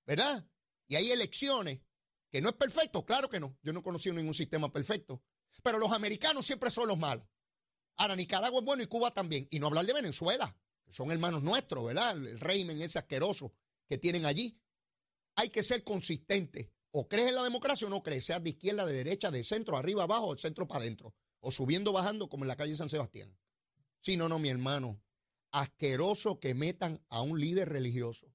¿verdad? 0.06 0.48
Y 0.88 0.96
hay 0.96 1.10
elecciones, 1.10 1.80
que 2.32 2.40
no 2.40 2.50
es 2.50 2.56
perfecto, 2.56 3.04
claro 3.04 3.30
que 3.30 3.40
no. 3.40 3.58
Yo 3.64 3.74
no 3.74 3.80
he 3.80 3.84
conocido 3.84 4.14
ningún 4.14 4.36
sistema 4.36 4.72
perfecto. 4.72 5.24
Pero 5.64 5.80
los 5.80 5.92
americanos 5.92 6.46
siempre 6.46 6.70
son 6.70 6.88
los 6.88 7.00
malos. 7.00 7.26
Ahora, 7.98 8.16
Nicaragua 8.16 8.60
es 8.60 8.66
bueno 8.66 8.84
y 8.84 8.88
Cuba 8.88 9.12
también. 9.12 9.48
Y 9.52 9.60
no 9.60 9.68
hablar 9.68 9.86
de 9.86 9.94
Venezuela, 9.94 10.56
son 10.90 11.12
hermanos 11.12 11.44
nuestros, 11.44 11.86
¿verdad? 11.86 12.18
El 12.18 12.40
régimen 12.40 12.82
ese 12.82 13.00
asqueroso 13.00 13.54
que 13.88 13.98
tienen 13.98 14.26
allí. 14.26 14.60
Hay 15.36 15.50
que 15.50 15.64
ser 15.64 15.84
consistente. 15.84 16.72
O 16.92 17.08
crees 17.08 17.30
en 17.30 17.36
la 17.36 17.44
democracia 17.44 17.88
o 17.88 17.90
no 17.90 18.02
crees, 18.02 18.26
seas 18.26 18.42
de 18.42 18.52
izquierda, 18.52 18.86
de 18.86 18.94
derecha, 18.94 19.30
de 19.30 19.44
centro, 19.44 19.78
arriba, 19.78 20.04
abajo, 20.04 20.30
del 20.30 20.40
centro 20.40 20.68
para 20.68 20.82
adentro. 20.82 21.14
O 21.42 21.52
subiendo, 21.52 21.92
bajando, 21.92 22.30
como 22.30 22.46
en 22.46 22.48
la 22.48 22.56
calle 22.56 22.76
San 22.76 22.90
Sebastián. 22.90 23.38
Sí, 24.00 24.16
no, 24.16 24.30
no, 24.30 24.40
mi 24.40 24.50
hermano 24.50 25.02
asqueroso 25.56 26.40
que 26.42 26.54
metan 26.54 27.02
a 27.10 27.22
un 27.22 27.40
líder 27.40 27.70
religioso. 27.70 28.28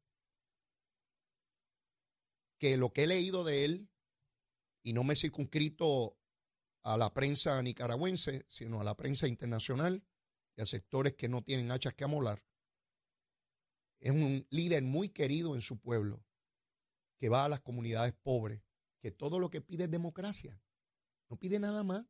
Que 2.58 2.78
lo 2.78 2.92
que 2.92 3.04
he 3.04 3.06
leído 3.06 3.44
de 3.44 3.64
él, 3.66 3.90
y 4.82 4.94
no 4.94 5.04
me 5.04 5.12
he 5.12 5.16
circunscrito 5.16 6.16
a 6.82 6.96
la 6.96 7.12
prensa 7.12 7.62
nicaragüense, 7.62 8.44
sino 8.48 8.80
a 8.80 8.84
la 8.84 8.96
prensa 8.96 9.28
internacional 9.28 10.04
y 10.56 10.62
a 10.62 10.66
sectores 10.66 11.14
que 11.14 11.28
no 11.28 11.42
tienen 11.42 11.70
hachas 11.70 11.94
que 11.94 12.04
amolar, 12.04 12.42
es 14.00 14.10
un 14.10 14.46
líder 14.50 14.82
muy 14.82 15.10
querido 15.10 15.54
en 15.54 15.60
su 15.60 15.78
pueblo, 15.78 16.24
que 17.18 17.28
va 17.28 17.44
a 17.44 17.48
las 17.48 17.60
comunidades 17.60 18.14
pobres, 18.22 18.62
que 19.00 19.10
todo 19.10 19.38
lo 19.38 19.50
que 19.50 19.60
pide 19.60 19.84
es 19.84 19.90
democracia, 19.90 20.60
no 21.28 21.36
pide 21.38 21.58
nada 21.58 21.84
más, 21.84 22.06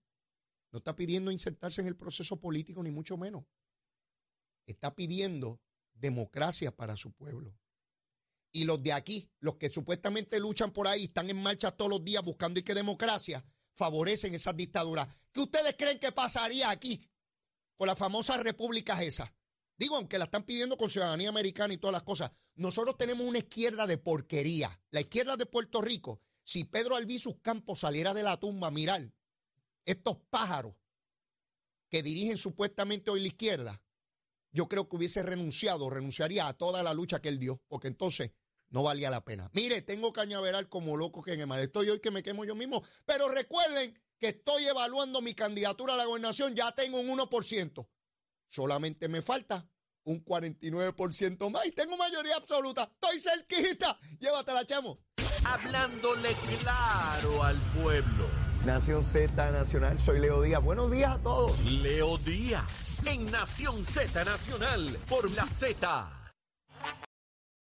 no 0.72 0.78
está 0.78 0.94
pidiendo 0.94 1.33
insertarse 1.33 1.80
en 1.80 1.88
el 1.88 1.96
proceso 1.96 2.40
político, 2.40 2.83
ni 2.83 2.92
mucho 2.92 3.16
menos. 3.16 3.44
Está 4.66 4.94
pidiendo 4.94 5.61
democracia 5.94 6.74
para 6.74 6.96
su 6.96 7.12
pueblo. 7.12 7.59
Y 8.52 8.64
los 8.64 8.83
de 8.83 8.92
aquí, 8.92 9.30
los 9.40 9.56
que 9.56 9.68
supuestamente 9.68 10.38
luchan 10.38 10.72
por 10.72 10.87
ahí, 10.87 11.04
están 11.04 11.28
en 11.28 11.42
marcha 11.42 11.72
todos 11.72 11.90
los 11.90 12.04
días 12.04 12.22
buscando 12.22 12.61
y 12.61 12.62
que 12.62 12.74
democracia, 12.74 13.44
favorecen 13.81 14.35
esas 14.35 14.55
dictaduras. 14.55 15.09
¿Qué 15.33 15.40
ustedes 15.40 15.75
creen 15.79 15.99
que 15.99 16.12
pasaría 16.12 16.69
aquí 16.69 17.03
con 17.79 17.87
las 17.87 17.97
famosas 17.97 18.43
repúblicas 18.43 19.01
esas? 19.01 19.33
Digo, 19.79 19.97
aunque 19.97 20.19
la 20.19 20.25
están 20.25 20.43
pidiendo 20.43 20.77
con 20.77 20.90
ciudadanía 20.90 21.31
americana 21.31 21.73
y 21.73 21.79
todas 21.79 21.95
las 21.95 22.03
cosas, 22.03 22.31
nosotros 22.57 22.99
tenemos 22.99 23.27
una 23.27 23.38
izquierda 23.38 23.87
de 23.87 23.97
porquería. 23.97 24.79
La 24.90 25.01
izquierda 25.01 25.38
de 25.38 25.47
Puerto 25.47 25.81
Rico, 25.81 26.21
si 26.45 26.64
Pedro 26.64 26.97
Albizus 26.97 27.37
Campos 27.40 27.81
saliera 27.81 28.12
de 28.12 28.23
la 28.23 28.38
tumba 28.38 28.69
a 28.69 28.71
mirar 28.71 29.11
estos 29.87 30.19
pájaros 30.29 30.75
que 31.88 32.03
dirigen 32.03 32.37
supuestamente 32.37 33.11
hoy 33.11 33.23
la 33.23 33.29
izquierda, 33.29 33.83
yo 34.53 34.69
creo 34.69 34.87
que 34.87 34.97
hubiese 34.97 35.23
renunciado, 35.23 35.88
renunciaría 35.88 36.49
a 36.49 36.53
toda 36.53 36.83
la 36.83 36.93
lucha 36.93 37.23
que 37.23 37.31
él 37.31 37.38
dio, 37.38 37.62
porque 37.66 37.88
entonces 37.88 38.33
no 38.70 38.83
valía 38.83 39.11
la 39.11 39.24
pena. 39.24 39.50
Mire, 39.52 39.83
tengo 39.83 40.12
cañaveral 40.12 40.68
como 40.68 40.96
loco 40.96 41.22
que 41.22 41.35
en 41.35 41.40
el 41.40 41.46
mal. 41.46 41.61
Estoy 41.61 41.90
hoy 41.90 42.00
que 42.00 42.11
me 42.11 42.22
quemo 42.22 42.44
yo 42.44 42.54
mismo, 42.54 42.83
pero 43.04 43.28
recuerden 43.28 43.98
que 44.18 44.28
estoy 44.28 44.64
evaluando 44.66 45.22
mi 45.22 45.35
candidatura 45.35 45.94
a 45.94 45.96
la 45.96 46.04
gobernación, 46.04 46.54
ya 46.54 46.72
tengo 46.72 47.00
un 47.00 47.09
1%. 47.09 47.88
Solamente 48.48 49.09
me 49.09 49.22
falta 49.22 49.68
un 50.04 50.24
49% 50.24 51.50
más 51.50 51.66
y 51.66 51.72
tengo 51.72 51.96
mayoría 51.96 52.37
absoluta. 52.37 52.83
Estoy 52.83 53.18
cerquita. 53.20 53.98
Llévatela, 54.18 54.64
chamo. 54.66 54.98
Hablándole 55.44 56.35
claro 56.61 57.42
al 57.42 57.56
pueblo. 57.80 58.28
Nación 58.64 59.04
Z 59.04 59.50
Nacional, 59.52 59.98
soy 59.98 60.20
Leo 60.20 60.42
Díaz. 60.42 60.62
Buenos 60.62 60.90
días 60.90 61.12
a 61.12 61.18
todos. 61.18 61.59
Leo 61.64 62.18
Díaz, 62.18 62.92
en 63.06 63.24
Nación 63.30 63.85
Z 63.85 64.22
Nacional, 64.22 64.98
por 65.09 65.30
la 65.30 65.46
Z. 65.46 66.19